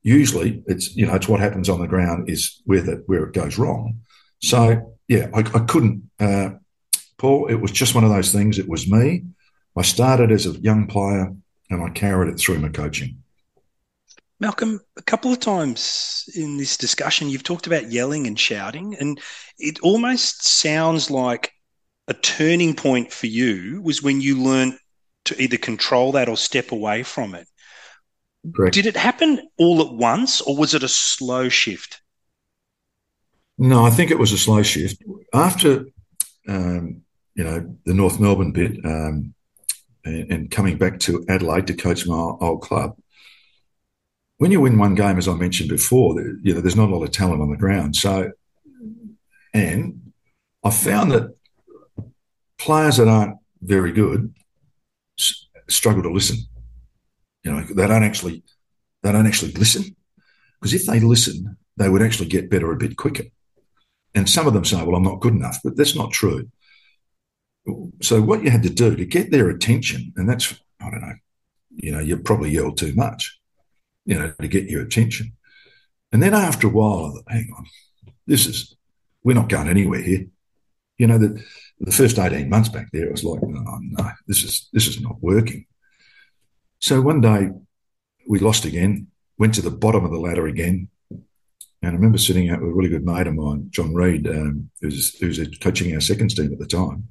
[0.03, 3.33] Usually it's, you know, it's what happens on the ground is where that, where it
[3.33, 4.01] goes wrong.
[4.41, 6.49] So yeah, I, I couldn't, uh,
[7.17, 8.59] Paul, it was just one of those things.
[8.59, 9.23] It was me.
[9.75, 11.33] I started as a young player
[11.69, 13.17] and I carried it through my coaching.
[14.39, 19.19] Malcolm, a couple of times in this discussion, you've talked about yelling and shouting, and
[19.57, 21.53] it almost sounds like
[22.09, 24.77] a turning point for you was when you learned
[25.25, 27.47] to either control that or step away from it.
[28.53, 28.73] Correct.
[28.73, 32.01] Did it happen all at once, or was it a slow shift?
[33.57, 35.01] No, I think it was a slow shift.
[35.33, 35.85] After,
[36.47, 37.01] um,
[37.35, 39.33] you know, the North Melbourne bit um,
[40.03, 42.97] and, and, coming back to Adelaide to coach my old club,
[44.37, 47.03] when you win one game, as I mentioned before, you know, there's not a lot
[47.03, 47.95] of talent on the ground.
[47.95, 48.31] So,
[49.53, 50.11] and
[50.63, 51.35] I found that
[52.57, 54.33] players that aren't very good
[55.69, 56.37] struggle to listen.
[57.45, 58.43] You know, they don't actually
[59.03, 59.95] they don't actually listen
[60.59, 63.23] because if they listen, they would actually get better a bit quicker.
[64.13, 66.49] And some of them say, "Well, I'm not good enough," but that's not true.
[68.01, 71.15] So what you had to do to get their attention, and that's I don't know,
[71.71, 73.39] you know, you probably yelled too much
[74.05, 75.33] you know, to get your attention.
[76.11, 77.65] And then after a while, hang on,
[78.27, 78.75] this is,
[79.23, 80.27] we're not going anywhere here.
[80.97, 81.43] You know, the,
[81.79, 85.01] the first 18 months back there, it was like, no, no, this is, this is
[85.01, 85.65] not working.
[86.79, 87.49] So one day
[88.27, 89.07] we lost again,
[89.37, 90.89] went to the bottom of the ladder again.
[91.09, 94.69] And I remember sitting out with a really good mate of mine, John Reid, um,
[94.81, 97.07] who was, who was coaching our seconds team at the time.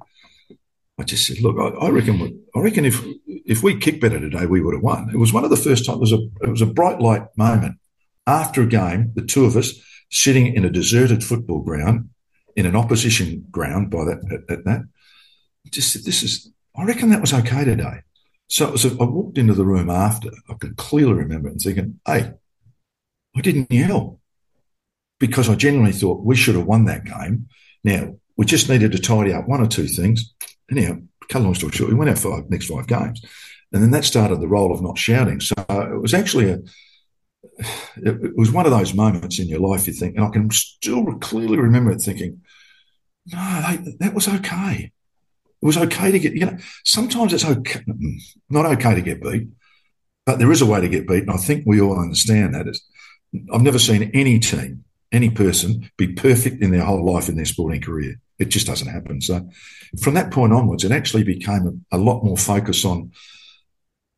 [0.97, 4.45] I just said, look, I, I, reckon, I reckon if if we kicked better today,
[4.45, 5.09] we would have won.
[5.13, 5.97] It was one of the first times.
[5.97, 7.77] It was a it was a bright light moment
[8.25, 9.11] after a game.
[9.13, 9.73] The two of us
[10.09, 12.09] sitting in a deserted football ground
[12.55, 14.81] in an opposition ground by that at, at that.
[15.69, 16.51] Just said, this is.
[16.75, 18.01] I reckon that was okay today.
[18.47, 20.29] So I walked into the room after.
[20.49, 22.33] I can clearly remember it and thinking, hey,
[23.35, 24.19] I didn't yell
[25.19, 27.47] because I genuinely thought we should have won that game.
[27.83, 30.33] Now we just needed to tidy up one or two things
[30.71, 30.97] anyhow,
[31.29, 33.23] cut a long story short, we went out five next five games,
[33.71, 35.39] and then that started the role of not shouting.
[35.39, 36.59] So it was actually a
[37.97, 40.49] it, it was one of those moments in your life you think, and I can
[40.51, 42.41] still clearly remember it thinking,
[43.27, 44.91] no, they, that was okay.
[45.65, 49.19] It was okay to get, you know, sometimes it's okay, mm, not okay to get
[49.19, 49.47] beat,
[50.23, 51.23] but there is a way to get beat.
[51.23, 52.67] And I think we all understand that.
[52.67, 52.87] It's,
[53.51, 57.45] I've never seen any team, any person be perfect in their whole life in their
[57.45, 58.21] sporting career.
[58.37, 59.21] It just doesn't happen.
[59.21, 59.49] So
[59.99, 63.11] from that point onwards, it actually became a, a lot more focus on,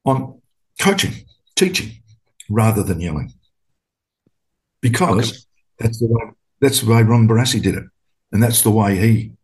[0.04, 0.42] on
[0.82, 1.14] coaching,
[1.56, 2.04] teaching,
[2.50, 3.32] rather than yelling.
[4.82, 5.40] Because okay.
[5.80, 7.86] that's the way that's the way Ron Barassi did it.
[8.34, 9.37] And that's the way he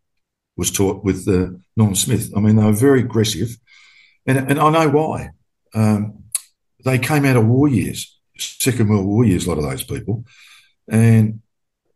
[0.55, 2.31] was taught with uh, Norm Smith.
[2.35, 3.57] I mean, they were very aggressive.
[4.25, 5.29] And, and I know why.
[5.73, 6.23] Um,
[6.85, 10.25] they came out of war years, Second World War years, a lot of those people.
[10.87, 11.41] And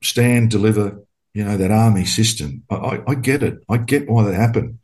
[0.01, 2.63] stand, deliver, you know, that army system.
[2.69, 3.59] I, I, I, get it.
[3.69, 4.79] I get why that happened.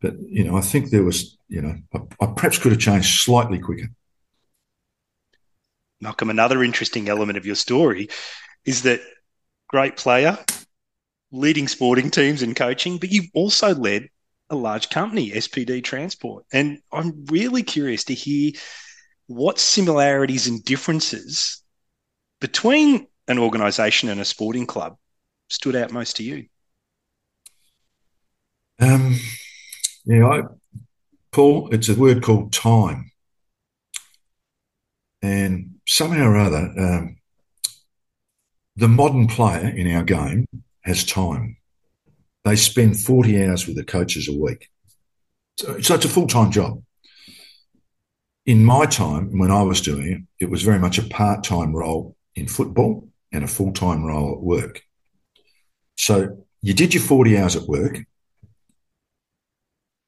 [0.00, 3.20] But, you know, I think there was, you know, I, I perhaps could have changed
[3.20, 3.88] slightly quicker.
[6.00, 8.08] Malcolm, another interesting element of your story
[8.64, 9.00] is that
[9.68, 10.38] great player,
[11.30, 14.08] leading sporting teams and coaching, but you've also led
[14.50, 16.44] a large company, SPD Transport.
[16.52, 18.52] And I'm really curious to hear
[19.26, 21.62] what similarities and differences
[22.40, 24.96] between an organization and a sporting club
[25.50, 26.46] stood out most to you?
[28.80, 29.16] Um,
[30.04, 30.42] yeah, I,
[31.30, 33.10] Paul, it's a word called time.
[35.20, 37.16] And somehow or other, um,
[38.76, 40.46] the modern player in our game
[40.88, 41.56] has time.
[42.44, 44.68] They spend 40 hours with the coaches a week.
[45.58, 46.82] So, so it's a full time job.
[48.46, 51.74] In my time, when I was doing it, it was very much a part time
[51.74, 54.82] role in football and a full time role at work.
[55.96, 57.98] So you did your 40 hours at work,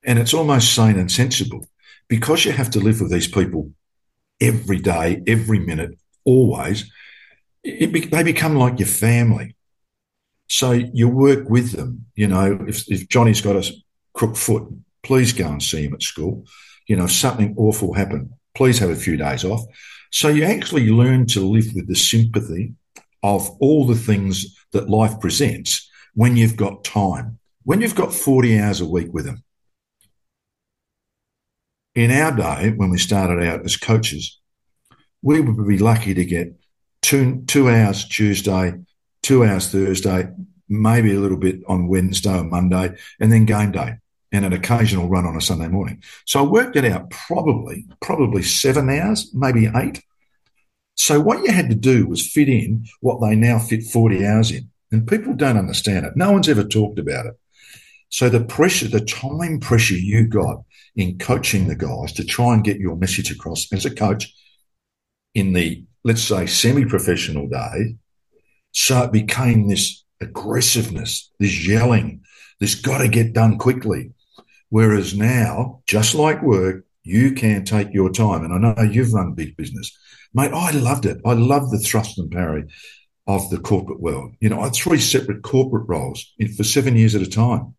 [0.04, 1.66] and it's almost sane and sensible
[2.08, 3.72] because you have to live with these people
[4.40, 6.90] every day, every minute, always.
[7.62, 9.54] Be, they become like your family.
[10.50, 12.06] So you work with them.
[12.16, 13.72] You know, if, if Johnny's got a
[14.14, 14.64] crook foot,
[15.04, 16.44] please go and see him at school.
[16.88, 19.62] You know, if something awful happened, please have a few days off.
[20.10, 22.74] So you actually learn to live with the sympathy
[23.22, 28.58] of all the things that life presents when you've got time, when you've got 40
[28.58, 29.44] hours a week with them.
[31.94, 34.40] In our day, when we started out as coaches,
[35.22, 36.58] we would be lucky to get
[37.02, 38.74] two two hours Tuesday,
[39.22, 40.28] two hours Thursday,
[40.68, 43.96] maybe a little bit on Wednesday or Monday, and then game day
[44.32, 46.02] and an occasional run on a Sunday morning.
[46.24, 50.02] So I worked it out probably, probably seven hours, maybe eight.
[50.94, 54.50] So what you had to do was fit in what they now fit 40 hours
[54.50, 54.70] in.
[54.92, 56.16] And people don't understand it.
[56.16, 57.34] No one's ever talked about it.
[58.08, 60.64] So the pressure, the time pressure you got
[60.96, 64.34] in coaching the guys to try and get your message across as a coach
[65.34, 67.96] in the, let's say, semi-professional day.
[68.72, 72.22] So it became this aggressiveness, this yelling,
[72.58, 74.12] this got to get done quickly.
[74.68, 78.44] Whereas now, just like work, you can take your time.
[78.44, 79.96] And I know you've run big business.
[80.32, 81.20] Mate, I loved it.
[81.24, 82.64] I love the thrust and parry
[83.26, 84.34] of the corporate world.
[84.40, 87.74] You know, I had three separate corporate roles for seven years at a time.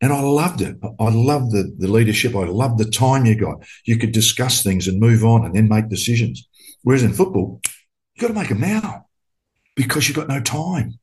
[0.00, 0.76] And I loved it.
[1.00, 2.34] I loved the, the leadership.
[2.36, 3.64] I loved the time you got.
[3.84, 6.46] You could discuss things and move on and then make decisions.
[6.82, 7.60] Whereas in football,
[8.14, 9.03] you've got to make them now
[9.74, 10.98] because you've got no time.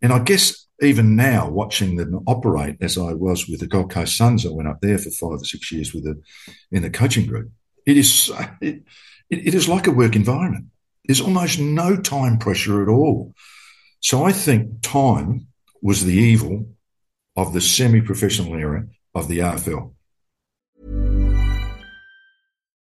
[0.00, 4.16] And I guess even now, watching them operate as I was with the Gold Coast
[4.16, 6.20] Suns, I went up there for five or six years with the
[6.70, 7.50] in the coaching group.
[7.86, 8.82] It is it,
[9.30, 10.66] it is like a work environment.
[11.04, 13.34] There's almost no time pressure at all.
[14.00, 15.46] So I think time
[15.82, 16.68] was the evil
[17.36, 19.94] of the semi-professional era of the AFL.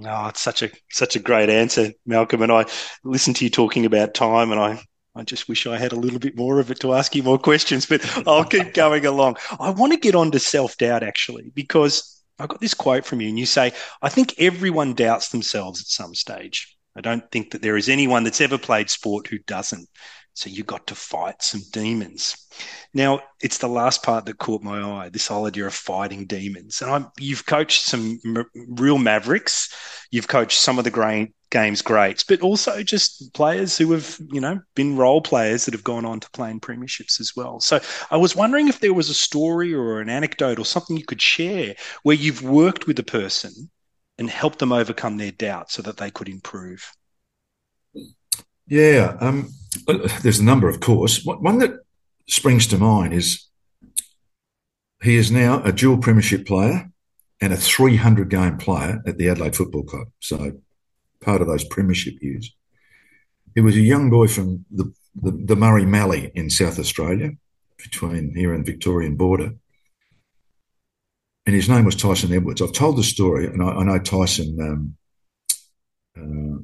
[0.00, 2.40] No, it's such a such a great answer, Malcolm.
[2.42, 2.64] And I
[3.04, 4.82] listened to you talking about time and I
[5.14, 7.38] I just wish I had a little bit more of it to ask you more
[7.38, 9.36] questions, but I'll keep going along.
[9.58, 13.20] I want to get on to self doubt actually, because I got this quote from
[13.20, 16.74] you, and you say, I think everyone doubts themselves at some stage.
[16.96, 19.86] I don't think that there is anyone that's ever played sport who doesn't.
[20.34, 22.48] So you got to fight some demons.
[22.94, 26.82] Now, it's the last part that caught my eye this whole idea of fighting demons.
[26.82, 29.74] And I'm, you've coached some m- real mavericks.
[30.10, 34.40] You've coached some of the great, games greats, but also just players who have, you
[34.40, 37.60] know, been role players that have gone on to play in premierships as well.
[37.60, 41.04] So I was wondering if there was a story or an anecdote or something you
[41.04, 43.70] could share where you've worked with a person
[44.18, 46.92] and helped them overcome their doubt so that they could improve.
[48.70, 49.50] Yeah, um,
[50.22, 51.22] there's a number, of course.
[51.24, 51.80] One that
[52.28, 53.46] springs to mind is
[55.02, 56.90] he is now a dual premiership player
[57.40, 60.08] and a 300 game player at the Adelaide Football Club.
[60.20, 60.52] So
[61.20, 62.54] part of those premiership years.
[63.54, 67.32] He was a young boy from the, the, the Murray Mallee in South Australia,
[67.76, 69.54] between here and Victorian border.
[71.46, 72.62] And his name was Tyson Edwards.
[72.62, 74.56] I've told the story, and I, I know Tyson.
[74.60, 74.96] Um,
[76.16, 76.62] uh,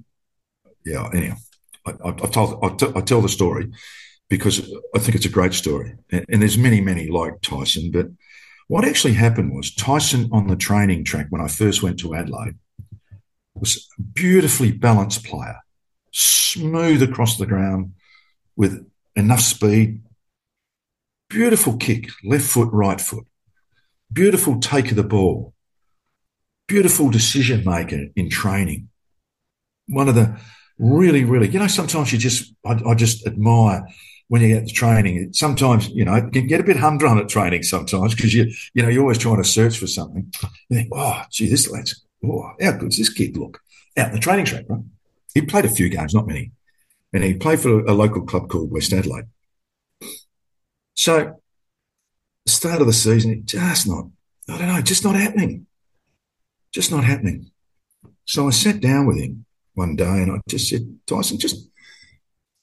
[0.85, 1.37] yeah, anyhow,
[1.87, 3.70] I, told tell the story
[4.29, 7.90] because I think it's a great story, and there's many, many like Tyson.
[7.92, 8.09] But
[8.68, 12.57] what actually happened was Tyson on the training track when I first went to Adelaide
[13.55, 15.61] was a beautifully balanced player,
[16.12, 17.92] smooth across the ground
[18.57, 20.03] with enough speed,
[21.29, 23.27] beautiful kick, left foot, right foot,
[24.12, 25.55] beautiful take of the ball,
[26.67, 28.88] beautiful decision maker in training.
[29.87, 30.38] One of the
[30.79, 33.87] really, really, you know, sometimes you just, I, I just admire
[34.29, 35.33] when you get the training.
[35.33, 38.88] Sometimes, you know, can get a bit humdrum at training sometimes because you, you know,
[38.88, 40.33] you're always trying to search for something.
[40.68, 43.60] You think, oh, gee, this lad's oh, how good's this kid look
[43.96, 44.81] out in the training track, right?
[45.35, 46.52] He played a few games, not many.
[47.12, 49.27] And he played for a local club called West Adelaide.
[50.94, 51.40] So,
[52.46, 54.06] start of the season, just not,
[54.48, 55.66] I don't know, just not happening.
[56.72, 57.50] Just not happening.
[58.24, 59.46] So I sat down with him
[59.77, 61.70] one day and I just said, Tyson, just,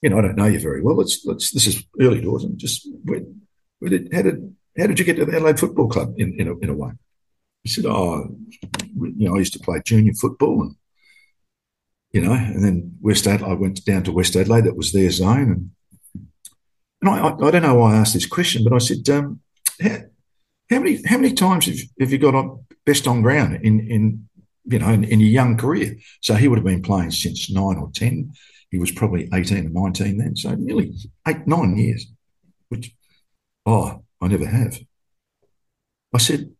[0.01, 0.97] you know, I don't know you very well.
[0.97, 3.21] Let's, let's, this is early doors and just, where,
[3.79, 6.47] where did, how did, how did you get to the Adelaide Football Club in, in,
[6.47, 6.91] a, in a way?
[7.63, 8.35] He said, "Oh,
[8.95, 10.75] you know, I used to play junior football, and
[12.11, 13.51] you know, and then West Adelaide.
[13.51, 14.65] I went down to West Adelaide.
[14.65, 15.71] That was their zone,
[16.13, 16.21] and
[17.01, 19.39] and I, I, I don't know why I asked this question, but I said, um,
[19.81, 19.97] how,
[20.69, 24.27] how, many how many times have, have you got on best on ground in in
[24.65, 25.97] you know in, in your young career?
[26.21, 28.33] So he would have been playing since nine or ten.
[28.71, 30.93] He was probably eighteen or nineteen then, so nearly
[31.27, 32.05] eight nine years.
[32.69, 32.95] Which,
[33.65, 34.79] oh, I never have.
[36.13, 36.51] I said,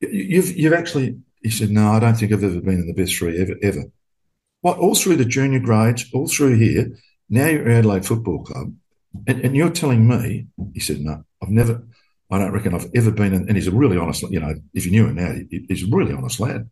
[0.00, 1.18] you've you've actually.
[1.42, 3.84] He said, no, I don't think I've ever been in the best three ever ever.
[4.62, 6.96] What all through the junior grades, all through here.
[7.28, 8.74] Now you're at Adelaide Football Club
[9.26, 11.82] and, and, you're telling me, he said, no, I've never,
[12.30, 14.86] I don't reckon I've ever been, in, and he's a really honest, you know, if
[14.86, 16.68] you knew him now, he, he's a really honest lad.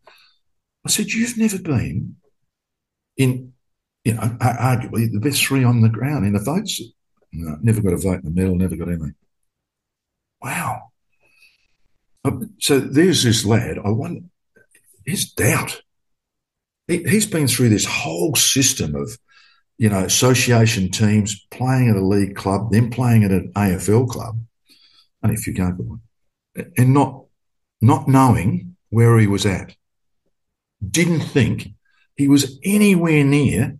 [0.85, 2.17] I said, you've never been
[3.17, 3.53] in,
[4.03, 6.81] you know, arguably the best three on the ground in the votes.
[7.31, 9.15] No, never got a vote in the medal, never got anything.
[10.41, 10.91] Wow.
[12.25, 14.21] Um, so there's this lad, I wonder,
[15.05, 15.81] his doubt.
[16.87, 19.17] He, he's been through this whole system of,
[19.77, 24.39] you know, association teams playing at a league club, then playing at an AFL club,
[25.23, 26.01] and if you go for one,
[26.77, 27.25] and not
[27.81, 29.75] not knowing where he was at,
[30.89, 31.69] didn't think
[32.15, 33.77] he was anywhere near.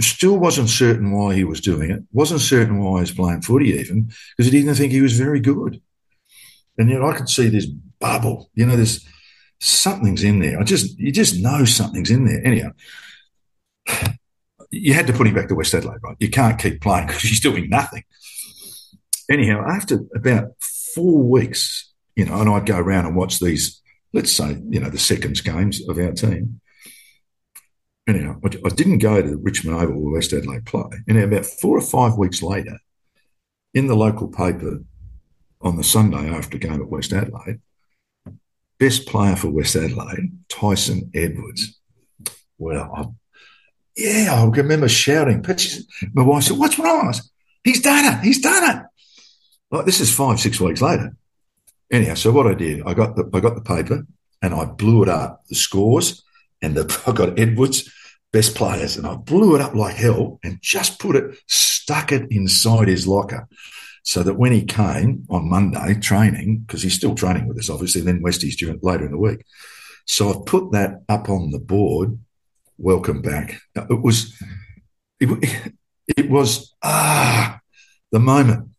[0.00, 2.02] Still wasn't certain why he was doing it.
[2.12, 5.40] Wasn't certain why he was playing footy even because he didn't think he was very
[5.40, 5.80] good.
[6.76, 8.50] And yet I could see this bubble.
[8.54, 9.06] You know, there's
[9.60, 10.58] something's in there.
[10.58, 12.44] I just you just know something's in there.
[12.44, 12.70] Anyhow,
[14.70, 16.16] you had to put him back to West Adelaide, right?
[16.18, 18.04] You can't keep playing because he's doing nothing.
[19.30, 20.52] Anyhow, after about
[20.94, 23.80] four weeks, you know, and I'd go around and watch these,
[24.12, 26.60] let's say, you know, the seconds games of our team.
[28.06, 30.90] Anyhow, I, I didn't go to the Richmond Oval or West Adelaide play.
[31.06, 32.78] And about four or five weeks later,
[33.74, 34.82] in the local paper
[35.60, 37.60] on the Sunday after game at West Adelaide,
[38.78, 41.78] best player for West Adelaide, Tyson Edwards.
[42.56, 43.04] Well, I
[43.98, 45.44] yeah, I remember shouting.
[46.14, 47.12] My wife said, What's wrong?
[47.12, 47.24] Said,
[47.64, 48.24] He's done it.
[48.24, 48.82] He's done it.
[49.72, 51.16] Like this is five, six weeks later.
[51.90, 54.06] Anyhow, so what I did, I got the I got the paper
[54.42, 56.22] and I blew it up, the scores,
[56.62, 57.92] and the, I got Edwards
[58.32, 62.30] best players, and I blew it up like hell and just put it, stuck it
[62.30, 63.48] inside his locker.
[64.02, 68.00] So that when he came on Monday training, because he's still training with us, obviously,
[68.00, 69.44] and then Westies during later in the week.
[70.06, 72.18] So I put that up on the board
[72.78, 73.60] welcome back.
[73.74, 74.40] It was,
[75.20, 75.74] it,
[76.16, 77.60] it was ah
[78.10, 78.70] the moment.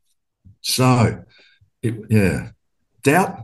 [0.61, 1.23] So,
[1.83, 2.49] it, yeah,
[3.11, 3.39] doubt.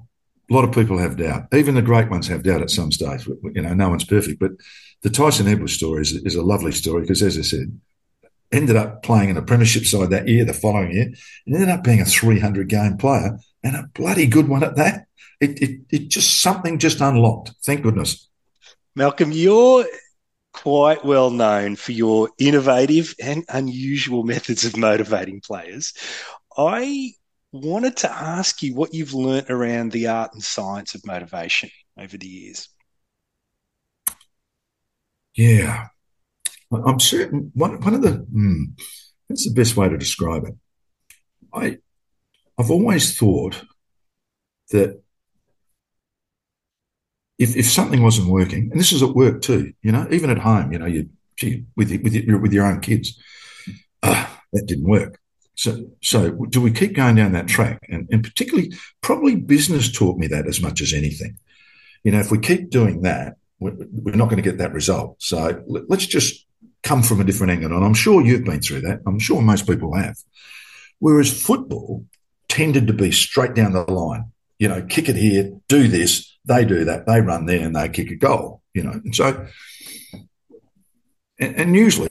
[0.49, 1.47] A lot of people have doubt.
[1.53, 3.26] Even the great ones have doubt at some stage.
[3.26, 4.39] You know, no one's perfect.
[4.39, 4.51] But
[5.01, 7.80] the Tyson Edwards story is, is a lovely story because, as I said,
[8.51, 11.11] ended up playing in a premiership side that year, the following year,
[11.45, 15.07] and ended up being a 300 game player and a bloody good one at that.
[15.41, 17.51] It, it, it just something just unlocked.
[17.66, 18.30] Thank goodness.
[18.95, 19.86] Malcolm, you're
[20.53, 25.93] quite well known for your innovative and unusual methods of motivating players.
[26.57, 27.13] I
[27.56, 32.18] wanted to ask you what you've learnt around the art and science of motivation over
[32.18, 32.70] the years.
[35.36, 35.88] Yeah,
[36.72, 38.64] I'm certain one, one of the hmm,
[39.28, 40.56] that's the best way to describe it.
[41.53, 41.78] I
[42.58, 43.62] I've always thought
[44.72, 45.01] that
[47.38, 50.38] if, if something wasn't working, and this is at work too, you know, even at
[50.38, 51.10] home, you know, you
[51.76, 53.20] with with your, with your own kids,
[54.03, 55.20] ah, that didn't work.
[55.56, 57.80] So so do we keep going down that track?
[57.89, 61.38] And and particularly, probably business taught me that as much as anything.
[62.03, 65.16] You know, if we keep doing that, we're, not going to get that result.
[65.22, 66.45] So let's just
[66.84, 67.76] come from a different angle.
[67.76, 68.99] And I'm sure you've been through that.
[69.08, 70.18] I'm sure most people have.
[70.99, 72.06] Whereas football
[72.47, 74.32] tended to be straight down the line.
[74.60, 77.06] You know, kick it here, do this, they do that.
[77.06, 78.91] They run there and they kick a goal, you know.
[78.91, 79.47] And so,
[81.39, 82.08] and, and usually,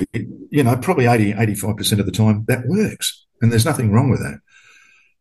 [0.51, 3.24] you know, probably 80, 85% of the time that works.
[3.41, 4.41] And there's nothing wrong with that.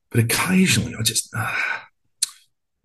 [0.10, 1.88] But occasionally I just, ah,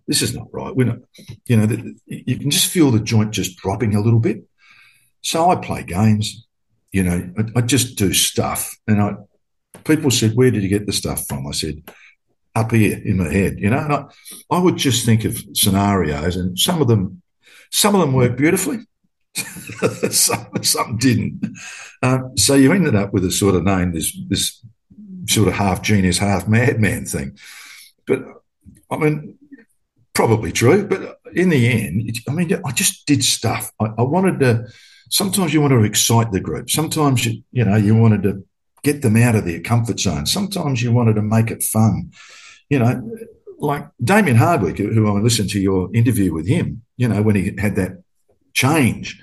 [0.07, 0.75] this is not right.
[0.75, 0.99] We're not,
[1.45, 4.43] you know, the, you can just feel the joint just dropping a little bit.
[5.21, 6.47] So I play games,
[6.91, 8.75] you know, I, I just do stuff.
[8.87, 9.15] And I,
[9.83, 11.45] people said, where did you get the stuff from?
[11.45, 11.83] I said,
[12.55, 13.77] up here in my head, you know.
[13.77, 14.05] And I,
[14.49, 17.21] I would just think of scenarios, and some of them,
[17.71, 18.79] some of them worked beautifully,
[20.11, 21.45] some, some didn't.
[22.01, 24.63] Um, so you ended up with a sort of name, this this
[25.29, 27.37] sort of half genius, half madman thing.
[28.07, 28.23] But
[28.89, 29.37] I mean,
[30.13, 30.87] probably true.
[30.87, 33.71] But in the end, I mean, I just did stuff.
[33.79, 34.67] I, I wanted to.
[35.09, 36.69] Sometimes you want to excite the group.
[36.69, 38.45] Sometimes you, you know, you wanted to
[38.83, 40.25] get them out of their comfort zone.
[40.25, 42.11] Sometimes you wanted to make it fun.
[42.69, 43.17] You know,
[43.57, 47.55] like Damien Hardwick, who I listened to your interview with him, you know, when he
[47.57, 48.03] had that
[48.53, 49.19] change.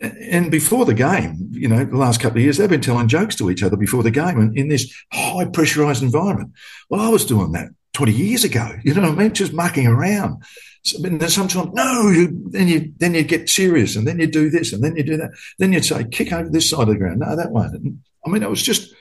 [0.00, 3.34] And before the game, you know, the last couple of years, they've been telling jokes
[3.36, 6.52] to each other before the game and in this high pressurized environment.
[6.88, 9.34] Well, I was doing that 20 years ago, you know what I mean?
[9.34, 10.44] Just mucking around.
[10.84, 14.28] So, and then sometimes, no, you, then you, then you get serious and then you
[14.28, 15.32] do this and then you do that.
[15.58, 17.18] Then you'd say, kick over this side of the ground.
[17.18, 18.00] No, that one.
[18.24, 18.94] I mean, it was just,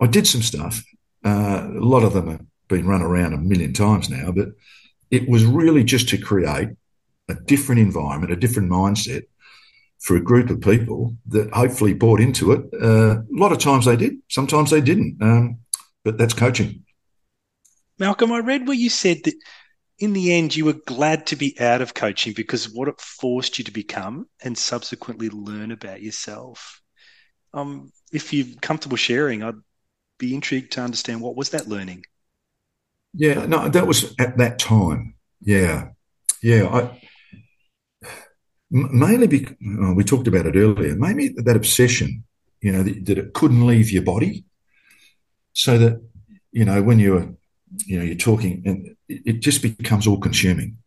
[0.00, 0.82] I did some stuff.
[1.22, 4.48] Uh, a lot of them have been run around a million times now, but
[5.10, 6.70] it was really just to create
[7.28, 9.24] a different environment, a different mindset
[10.06, 12.60] for a group of people that hopefully bought into it.
[12.80, 15.18] Uh, a lot of times they did, sometimes they didn't.
[15.20, 15.58] Um,
[16.04, 16.84] but that's coaching.
[17.98, 19.34] Malcolm, I read where you said that
[19.98, 23.00] in the end you were glad to be out of coaching because of what it
[23.00, 26.80] forced you to become and subsequently learn about yourself.
[27.52, 29.54] Um, if you're comfortable sharing, I'd
[30.18, 32.04] be intrigued to understand what was that learning.
[33.12, 35.16] Yeah, no, that was at that time.
[35.40, 35.88] Yeah,
[36.42, 36.68] yeah.
[36.68, 37.05] I
[38.70, 40.96] mainly because oh, we talked about it earlier.
[40.96, 42.24] Maybe that obsession,
[42.60, 44.44] you know, that, that, it couldn't leave your body,
[45.52, 46.02] so that
[46.52, 47.34] you know when you're,
[47.86, 50.78] you know, you're talking, and it just becomes all consuming.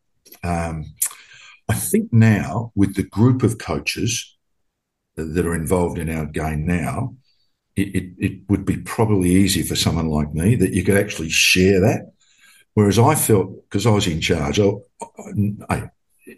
[0.44, 0.86] Um,
[1.70, 4.36] I think now with the group of coaches
[5.16, 7.16] that are involved in our game now,
[7.76, 11.30] it, it, it would be probably easy for someone like me that you could actually
[11.30, 12.12] share that.
[12.74, 14.72] Whereas I felt because I was in charge, I,
[15.70, 15.90] I,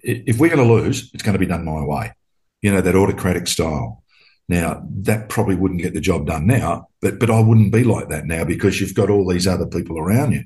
[0.03, 2.13] if we're going to lose, it's going to be done my way.
[2.61, 4.03] You know, that autocratic style.
[4.47, 8.09] Now, that probably wouldn't get the job done now, but, but I wouldn't be like
[8.09, 10.43] that now because you've got all these other people around you.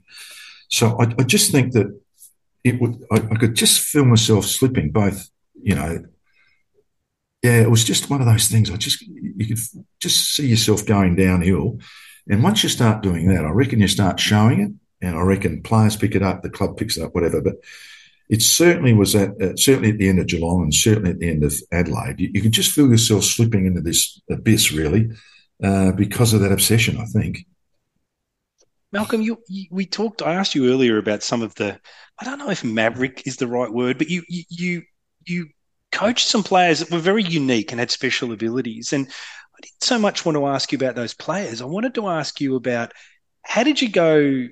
[0.70, 1.88] So I, I just think that
[2.64, 5.30] it would, I, I could just feel myself slipping both,
[5.62, 6.06] you know,
[7.42, 8.72] yeah, it was just one of those things.
[8.72, 9.60] I just, you could
[10.00, 11.80] just see yourself going downhill.
[12.28, 14.72] And once you start doing that, I reckon you start showing it.
[15.06, 17.42] And I reckon players pick it up, the club picks it up, whatever.
[17.42, 17.56] But
[18.30, 21.30] it certainly was at uh, certainly at the end of Geelong and certainly at the
[21.30, 22.20] end of Adelaide.
[22.20, 25.10] You, you could just feel yourself slipping into this abyss, really,
[25.64, 26.98] uh, because of that obsession.
[26.98, 27.46] I think.
[28.92, 30.22] Malcolm, you, you, we talked.
[30.22, 31.80] I asked you earlier about some of the.
[32.20, 34.82] I don't know if maverick is the right word, but you you you,
[35.26, 35.48] you
[35.92, 38.92] coached some players that were very unique and had special abilities.
[38.92, 41.62] And I didn't so much want to ask you about those players.
[41.62, 42.92] I wanted to ask you about
[43.44, 44.48] how did you go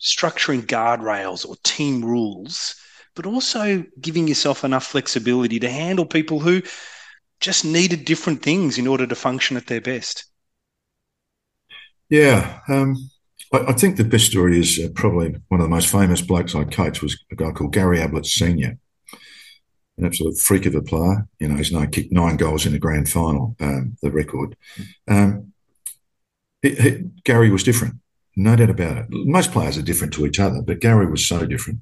[0.00, 2.76] structuring guardrails or team rules
[3.18, 6.62] but also giving yourself enough flexibility to handle people who
[7.40, 10.26] just needed different things in order to function at their best.
[12.08, 12.94] Yeah, um,
[13.52, 16.54] I, I, think the best story is uh, probably one of the most famous blokes
[16.54, 18.78] I coached was a guy called Gary Ablett Senior,
[19.96, 21.26] an absolute freak of a player.
[21.40, 24.56] You know, he's now kicked nine goals in a grand final, um, the record.
[25.08, 25.54] Um,
[27.24, 27.94] Gary was different,
[28.36, 29.06] no doubt about it.
[29.10, 31.80] Most players are different to each other, but Gary was so different.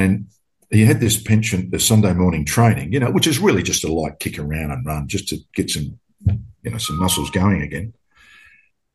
[0.00, 0.28] And
[0.70, 3.92] he had this pension, the Sunday morning training, you know, which is really just a
[3.92, 7.92] light kick around and run just to get some, you know, some muscles going again.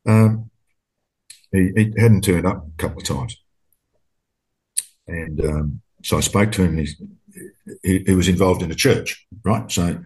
[0.07, 0.49] Um,
[1.51, 3.37] he, he, hadn't turned up a couple of times.
[5.07, 6.77] And um, so I spoke to him.
[7.83, 9.71] He, he, was involved in a church, right?
[9.71, 10.03] So,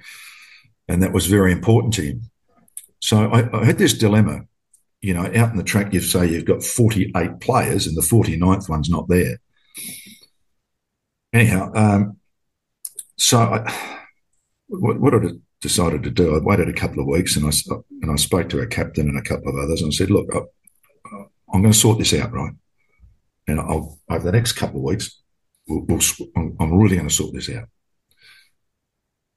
[0.88, 2.32] and that was very important to him.
[3.00, 4.41] So I, I had this dilemma,
[5.02, 8.68] you know, out in the track, you say you've got 48 players and the 49th
[8.68, 9.38] one's not there
[11.34, 12.18] anyhow, um,
[13.18, 13.74] so I,
[14.68, 15.20] what, what I
[15.62, 17.52] decided to do, I waited a couple of weeks and I
[18.02, 21.56] and I spoke to a captain and a couple of others and said, look, I,
[21.56, 22.54] am going to sort this out, right?
[23.48, 25.22] And I'll over the next couple of weeks,
[25.68, 26.02] we'll, we'll,
[26.60, 27.66] I'm really going to sort this out.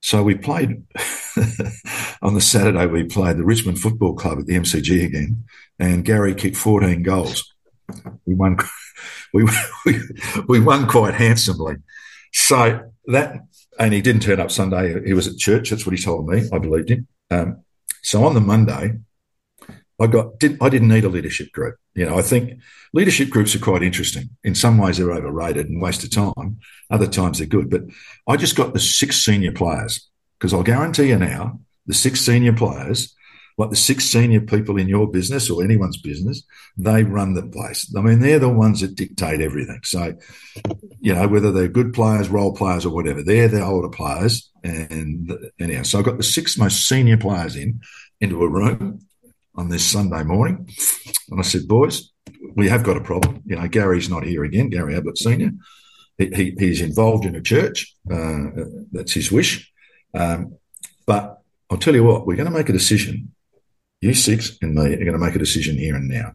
[0.03, 0.85] So we played
[2.23, 2.87] on the Saturday.
[2.87, 5.45] We played the Richmond Football Club at the MCG again,
[5.79, 7.55] and Gary kicked 14 goals.
[8.27, 8.59] We won
[9.33, 9.49] we,
[9.87, 10.01] we,
[10.49, 11.77] we won quite handsomely.
[12.33, 13.41] So that,
[13.79, 15.05] and he didn't turn up Sunday.
[15.05, 15.71] He was at church.
[15.71, 16.49] That's what he told me.
[16.53, 17.07] I believed him.
[17.31, 17.63] Um,
[18.03, 18.99] so on the Monday,
[20.01, 21.77] I got did I didn't need a leadership group.
[21.95, 22.61] You know, I think
[22.93, 24.31] leadership groups are quite interesting.
[24.43, 26.59] In some ways, they're overrated and waste of time.
[26.91, 27.71] Other times, they're good.
[27.71, 27.83] But
[28.27, 32.53] I just got the six senior players because I'll guarantee you now, the six senior
[32.53, 33.15] players
[33.59, 36.43] like the six senior people in your business or anyone's business,
[36.77, 37.93] they run the place.
[37.97, 39.81] I mean, they're the ones that dictate everything.
[39.85, 40.15] So,
[41.01, 44.51] you know, whether they're good players, role players, or whatever, they're the older players.
[44.65, 47.81] And anyhow, so I got the six most senior players in
[48.21, 49.01] into a room
[49.55, 50.67] on this Sunday morning,
[51.31, 52.11] and I said, boys,
[52.57, 53.43] we have got a problem.
[53.45, 54.71] You know, Gary's not here again.
[54.71, 55.53] Gary Ablett Senior.
[56.19, 57.95] He, he, he's involved in a church.
[58.11, 58.45] Uh,
[58.93, 59.71] that's his wish.
[60.15, 60.57] Um,
[61.07, 61.39] but
[61.71, 63.33] I'll tell you what, we're going to make a decision
[64.03, 66.35] you six and me are going to make a decision here and now.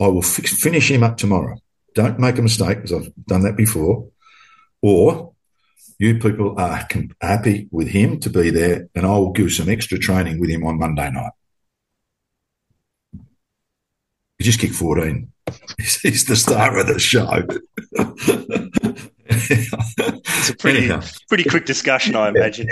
[0.00, 1.56] I will fix, finish him up tomorrow.
[1.94, 4.08] don't make a mistake because I've done that before,
[4.80, 5.32] or
[5.98, 6.86] you people are
[7.20, 10.64] happy with him to be there, and I will give some extra training with him
[10.64, 11.32] on Monday night.
[14.38, 15.32] He just kicked 14.
[15.78, 17.42] He's the star of the show.
[19.26, 20.88] it's a pretty,
[21.28, 22.68] pretty quick discussion, I imagine.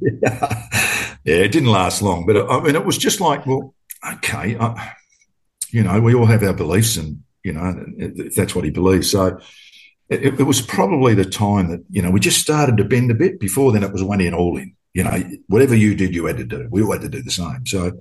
[0.00, 0.68] Yeah.
[1.24, 3.74] yeah, it didn't last long, but I mean, it was just like, well,
[4.14, 4.94] okay, I,
[5.70, 7.84] you know, we all have our beliefs, and you know,
[8.36, 9.10] that's what he believes.
[9.10, 9.38] So
[10.08, 13.14] it, it, was probably the time that you know we just started to bend a
[13.14, 13.40] bit.
[13.40, 14.74] Before then, it was one in, all in.
[14.92, 16.68] You know, whatever you did, you had to do.
[16.70, 17.66] We all had to do the same.
[17.66, 18.00] So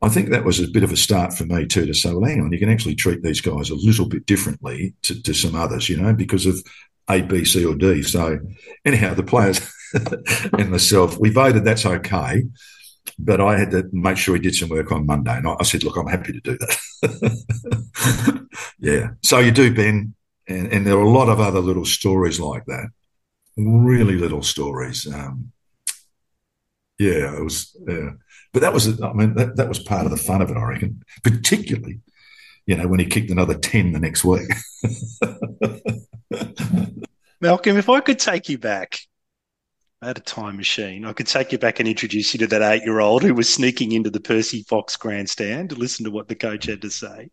[0.00, 1.86] I think that was a bit of a start for me too.
[1.86, 4.94] To say, well, hang on, you can actually treat these guys a little bit differently
[5.02, 5.88] to, to some others.
[5.88, 6.62] You know, because of
[7.10, 8.02] A, B, C, or D.
[8.02, 8.38] So
[8.84, 9.60] anyhow, the players
[10.58, 12.42] and myself, we voted that's okay
[13.18, 15.36] but I had to make sure he did some work on Monday.
[15.36, 18.46] And I said, look, I'm happy to do that.
[18.78, 19.10] yeah.
[19.22, 20.14] So you do, Ben.
[20.48, 22.88] And, and, there are a lot of other little stories like that.
[23.56, 25.06] Really little stories.
[25.12, 25.52] Um,
[26.98, 28.10] yeah, it was, yeah.
[28.52, 30.64] But that was, I mean, that, that was part of the fun of it, I
[30.64, 31.02] reckon.
[31.22, 32.00] Particularly,
[32.66, 34.50] you know, when he kicked another 10 the next week.
[37.40, 39.00] Malcolm, if I could take you back
[40.04, 41.06] I had a time machine.
[41.06, 43.48] I could take you back and introduce you to that eight year old who was
[43.50, 47.30] sneaking into the Percy Fox grandstand to listen to what the coach had to say.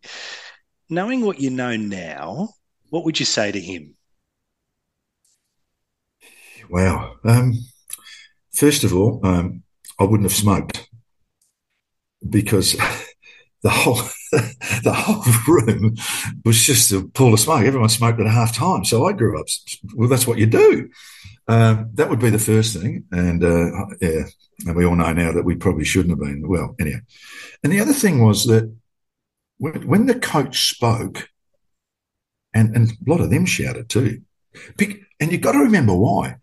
[0.88, 2.48] Knowing what you know now,
[2.88, 3.94] what would you say to him?
[6.70, 7.16] Wow.
[7.24, 7.58] Um,
[8.54, 9.64] first of all, um,
[10.00, 10.88] I wouldn't have smoked
[12.26, 12.72] because
[13.62, 14.00] the whole
[14.32, 15.94] the whole room
[16.46, 17.66] was just a pool of smoke.
[17.66, 18.86] Everyone smoked at half time.
[18.86, 19.46] So I grew up.
[19.94, 20.88] Well, that's what you do.
[21.48, 24.24] Um, that would be the first thing, and uh, yeah,
[24.64, 26.48] and we all know now that we probably shouldn't have been.
[26.48, 27.00] Well, anyhow,
[27.64, 28.72] and the other thing was that
[29.58, 31.28] when, when the coach spoke,
[32.54, 34.22] and, and a lot of them shouted too,
[34.78, 36.36] and you've got to remember why.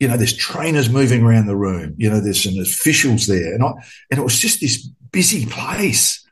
[0.00, 1.94] You know, there's trainers moving around the room.
[1.96, 3.70] You know, there's some officials there, and I
[4.10, 6.26] and it was just this busy place.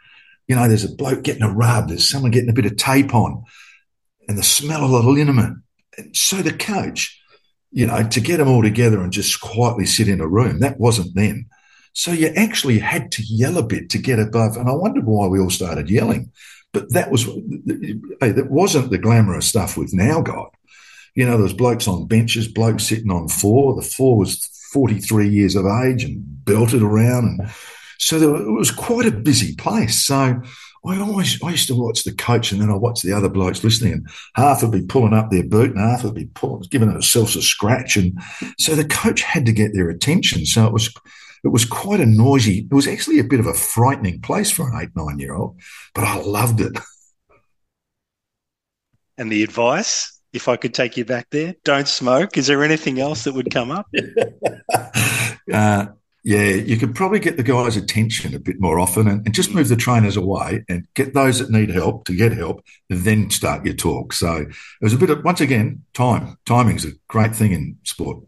[0.47, 3.15] You know, there's a bloke getting a rub, there's someone getting a bit of tape
[3.15, 3.45] on,
[4.29, 5.63] and the smell of the liniment.
[5.97, 7.20] And so the coach
[7.73, 10.81] you know, to get them all together and just quietly sit in a room, that
[10.81, 11.47] wasn't then.
[11.93, 14.57] So you actually had to yell a bit to get above.
[14.57, 16.33] And I wondered why we all started yelling.
[16.73, 20.55] But that was, hey, that wasn't the glamorous stuff we've now got.
[21.15, 23.75] You know, there's blokes on benches, blokes sitting on four.
[23.75, 27.25] The four was 43 years of age and belted around.
[27.41, 27.51] And
[27.99, 30.05] so there, it was quite a busy place.
[30.05, 30.41] So
[30.85, 33.63] I always I used to watch the coach and then I watch the other blokes
[33.63, 36.91] listening, and half would be pulling up their boot and half would be pulling, giving
[36.91, 38.19] themselves a scratch, and
[38.59, 40.47] so the coach had to get their attention.
[40.47, 40.93] So it was
[41.45, 42.61] it was quite a noisy.
[42.71, 45.61] It was actually a bit of a frightening place for an eight nine year old,
[45.95, 46.73] but I loved it.
[49.19, 52.39] And the advice, if I could take you back there, don't smoke.
[52.39, 53.87] Is there anything else that would come up?
[55.53, 55.87] uh,
[56.23, 59.55] yeah, you could probably get the guys' attention a bit more often and, and, just
[59.55, 63.31] move the trainers away and get those that need help to get help, and then
[63.31, 64.13] start your talk.
[64.13, 64.49] So it
[64.83, 66.37] was a bit of, once again, time.
[66.45, 68.23] Timing is a great thing in sport.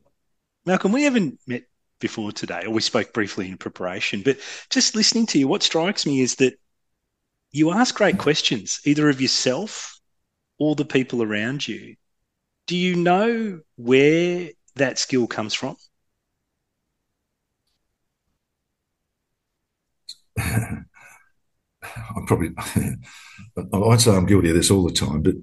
[0.64, 1.64] Malcolm, we haven't met
[2.00, 4.38] before today, or we spoke briefly in preparation, but
[4.70, 6.54] just listening to you, what strikes me is that
[7.50, 10.00] you ask great questions, either of yourself
[10.58, 11.96] or the people around you.
[12.66, 15.76] Do you know where that skill comes from?
[20.38, 22.50] I'm probably,
[23.56, 25.34] I'd say I'm guilty of this all the time, but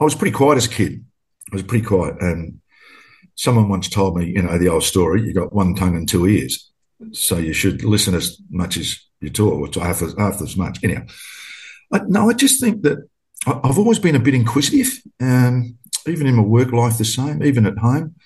[0.00, 1.04] I was pretty quiet as a kid.
[1.52, 2.20] I was pretty quiet.
[2.20, 2.60] And
[3.34, 6.26] someone once told me, you know, the old story, you got one tongue and two
[6.26, 6.70] ears.
[7.12, 10.78] So you should listen as much as you talk, or half as, half as much.
[10.82, 11.06] Anyhow,
[11.92, 13.08] I, no, I just think that
[13.46, 17.42] I, have always been a bit inquisitive, um, even in my work life, the same,
[17.42, 18.16] even at home.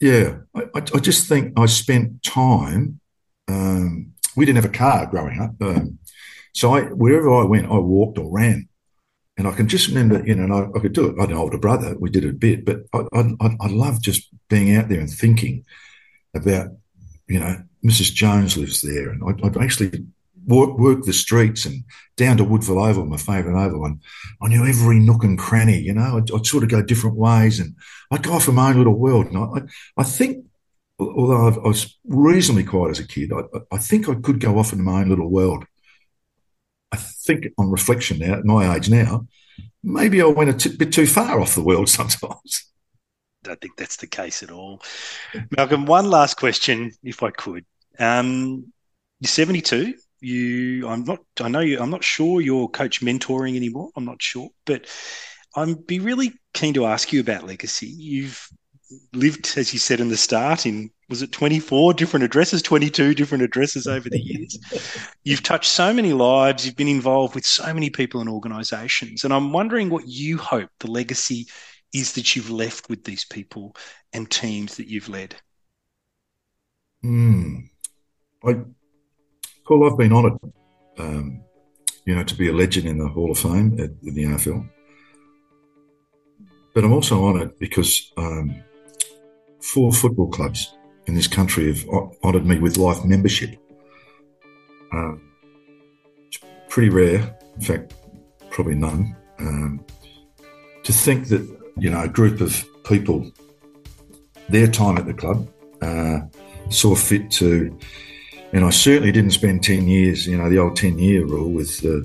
[0.00, 3.00] Yeah, I, I just think I spent time
[3.48, 5.54] um, we didn't have a car growing up.
[5.60, 5.98] Um,
[6.52, 8.68] so I, wherever I went, I walked or ran.
[9.36, 11.16] And I can just remember, you know, I, I, could do it.
[11.18, 11.96] I had an older brother.
[11.98, 15.10] We did it a bit, but I, I, I love just being out there and
[15.10, 15.64] thinking
[16.34, 16.68] about,
[17.26, 18.14] you know, Mrs.
[18.14, 19.10] Jones lives there.
[19.10, 20.04] And I, I'd actually
[20.46, 21.82] work, work the streets and
[22.16, 23.86] down to Woodville Oval, my favourite oval.
[23.86, 24.00] And
[24.40, 27.58] I knew every nook and cranny, you know, I'd, I'd, sort of go different ways
[27.58, 27.74] and
[28.12, 29.26] I'd go off in my own little world.
[29.26, 29.62] And I,
[30.00, 30.44] I think
[30.98, 33.42] although I was reasonably quiet as a kid, I,
[33.72, 35.64] I, think I could go off in my own little world.
[36.92, 39.26] I think on reflection now, at my age now,
[39.82, 42.70] maybe I went a t- bit too far off the world sometimes.
[43.44, 44.82] I don't think that's the case at all.
[45.56, 47.64] Malcolm, one last question, if I could.
[47.98, 48.72] Um,
[49.20, 51.20] you're 72, You, I'm not.
[51.40, 51.78] I know you.
[51.78, 53.90] I'm not sure you're coach mentoring anymore.
[53.96, 54.86] I'm not sure, but
[55.54, 57.86] I'd be really keen to ask you about legacy.
[57.86, 58.48] You've
[59.12, 63.44] lived, as you said in the start, in was it 24 different addresses, 22 different
[63.44, 64.58] addresses over the years.
[65.24, 66.64] You've touched so many lives.
[66.64, 70.70] You've been involved with so many people and organisations, and I'm wondering what you hope
[70.80, 71.46] the legacy
[71.92, 73.76] is that you've left with these people
[74.12, 75.36] and teams that you've led.
[77.02, 77.60] Hmm.
[78.44, 78.56] I,
[79.64, 80.38] Paul, I've been honoured,
[80.98, 81.42] um,
[82.04, 84.68] you know, to be a legend in the Hall of Fame at, in the AFL.
[86.74, 88.62] But I'm also honoured because um,
[89.64, 90.74] four football clubs
[91.06, 91.86] in this country have
[92.22, 93.56] honoured me with life membership.
[94.92, 95.14] Uh,
[96.26, 96.38] it's
[96.68, 97.94] pretty rare, in fact,
[98.50, 99.16] probably none.
[99.38, 99.84] Um,
[100.84, 101.42] to think that
[101.78, 103.30] you know a group of people,
[104.48, 105.48] their time at the club,
[105.82, 106.20] uh,
[106.68, 107.76] saw fit to,
[108.52, 111.84] and I certainly didn't spend ten years, you know, the old ten year rule with
[111.84, 112.00] uh,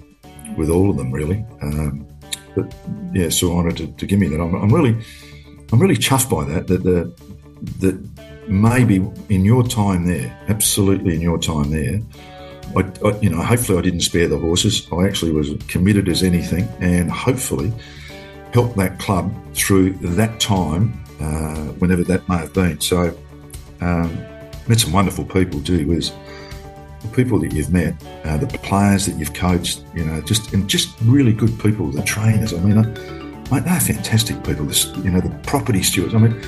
[0.58, 1.46] with all of them really.
[1.62, 2.08] Um,
[2.56, 2.74] but
[3.14, 4.42] yeah, so honoured to, to, give me that.
[4.42, 4.98] I'm, I'm, really,
[5.72, 6.68] I'm really chuffed by that.
[6.68, 7.14] That the
[7.80, 8.00] that
[8.48, 8.96] maybe
[9.30, 12.02] in your time there, absolutely in your time there,
[12.76, 14.88] I, I, you know, hopefully I didn't spare the horses.
[14.92, 17.72] I actually was committed as anything, and hopefully
[18.54, 22.80] helped that club through that time, uh, whenever that may have been.
[22.82, 23.16] So,
[23.82, 24.18] um,
[24.68, 25.88] met some wonderful people too.
[25.88, 26.12] Was
[27.02, 27.96] the people that you've met,
[28.26, 32.04] uh, the players that you've coached, you know, just and just really good people, the
[32.04, 32.54] trainers.
[32.54, 32.86] I mean, I,
[33.52, 34.66] mate, they're fantastic people.
[35.04, 36.14] you know, the property stewards.
[36.14, 36.40] I mean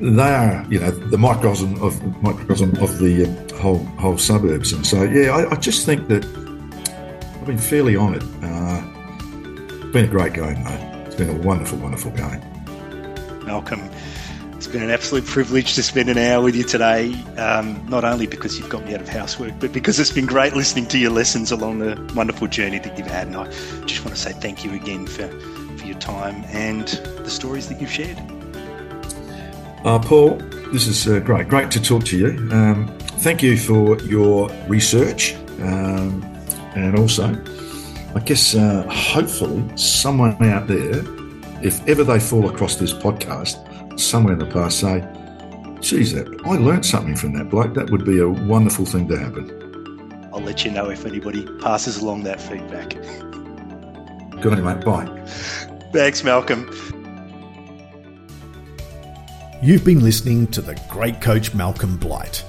[0.00, 4.72] they are, you know, the microcosm of microcosm of the uh, whole whole suburbs.
[4.72, 8.24] And so, yeah, I, I just think that I've been fairly honoured.
[8.42, 8.82] Uh,
[9.76, 11.06] it's been a great game, mate.
[11.06, 12.42] It's been a wonderful, wonderful game.
[13.44, 13.80] Malcolm,
[14.54, 17.12] it's been an absolute privilege to spend an hour with you today.
[17.36, 20.54] Um, not only because you've got me out of housework, but because it's been great
[20.54, 23.26] listening to your lessons along the wonderful journey that you've had.
[23.26, 23.44] And I
[23.84, 25.28] just want to say thank you again for,
[25.78, 28.18] for your time and the stories that you've shared.
[29.84, 30.36] Uh, Paul,
[30.72, 31.46] this is uh, great.
[31.46, 32.48] Great to talk to you.
[32.50, 35.34] Um, thank you for your research.
[35.60, 36.22] Um,
[36.74, 37.24] and also,
[38.14, 41.02] I guess, uh, hopefully, someone out there,
[41.62, 43.60] if ever they fall across this podcast,
[44.00, 45.06] somewhere in the past say,
[45.80, 47.74] geez, that, I learned something from that bloke.
[47.74, 50.30] That would be a wonderful thing to happen.
[50.32, 52.90] I'll let you know if anybody passes along that feedback.
[54.40, 54.82] Good on you, mate.
[54.82, 55.06] Bye.
[55.92, 56.70] Thanks, Malcolm.
[59.64, 62.44] You've been listening to the great coach Malcolm Blight.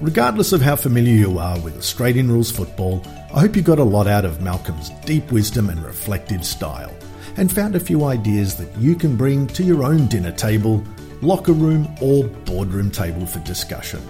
[0.00, 3.02] Regardless of how familiar you are with Australian rules football,
[3.34, 6.94] I hope you got a lot out of Malcolm's deep wisdom and reflective style,
[7.36, 10.84] and found a few ideas that you can bring to your own dinner table,
[11.20, 14.00] locker room, or boardroom table for discussion.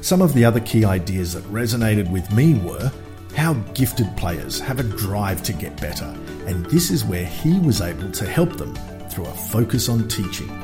[0.00, 2.90] Some of the other key ideas that resonated with me were
[3.36, 6.06] how gifted players have a drive to get better,
[6.46, 8.74] and this is where he was able to help them
[9.10, 10.63] through a focus on teaching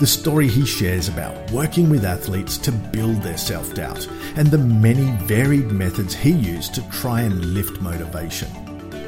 [0.00, 4.56] the story he shares about working with athletes to build their self doubt, and the
[4.56, 8.48] many varied methods he used to try and lift motivation.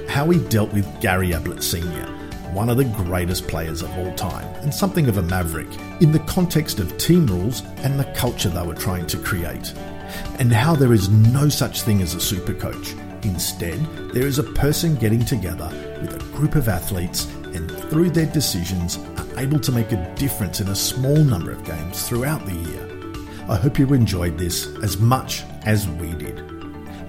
[0.07, 2.07] How he dealt with Gary Ablett Sr.,
[2.53, 5.69] one of the greatest players of all time, and something of a maverick,
[6.03, 9.73] in the context of team rules and the culture they were trying to create.
[10.39, 12.93] And how there is no such thing as a super coach.
[13.23, 13.81] Instead,
[14.13, 15.71] there is a person getting together
[16.03, 20.61] with a group of athletes and through their decisions are able to make a difference
[20.61, 22.89] in a small number of games throughout the year.
[23.49, 26.39] I hope you enjoyed this as much as we did.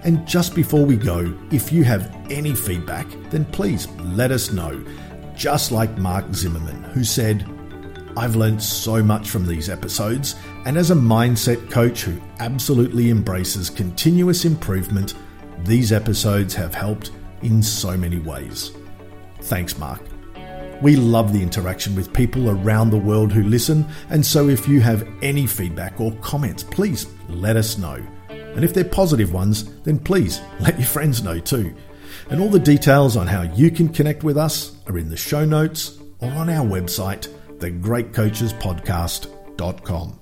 [0.03, 4.83] And just before we go, if you have any feedback, then please let us know.
[5.35, 7.49] Just like Mark Zimmerman, who said,
[8.15, 10.35] I've learned so much from these episodes,
[10.65, 15.15] and as a mindset coach who absolutely embraces continuous improvement,
[15.63, 18.71] these episodes have helped in so many ways.
[19.41, 20.01] Thanks, Mark.
[20.81, 24.81] We love the interaction with people around the world who listen, and so if you
[24.81, 28.05] have any feedback or comments, please let us know.
[28.29, 31.73] And if they're positive ones, then please let your friends know too.
[32.29, 35.45] And all the details on how you can connect with us are in the show
[35.45, 40.19] notes or on our website, thegreatcoachespodcast.com.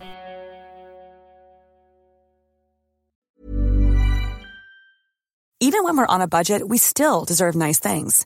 [5.64, 8.26] Even when we're on a budget, we still deserve nice things.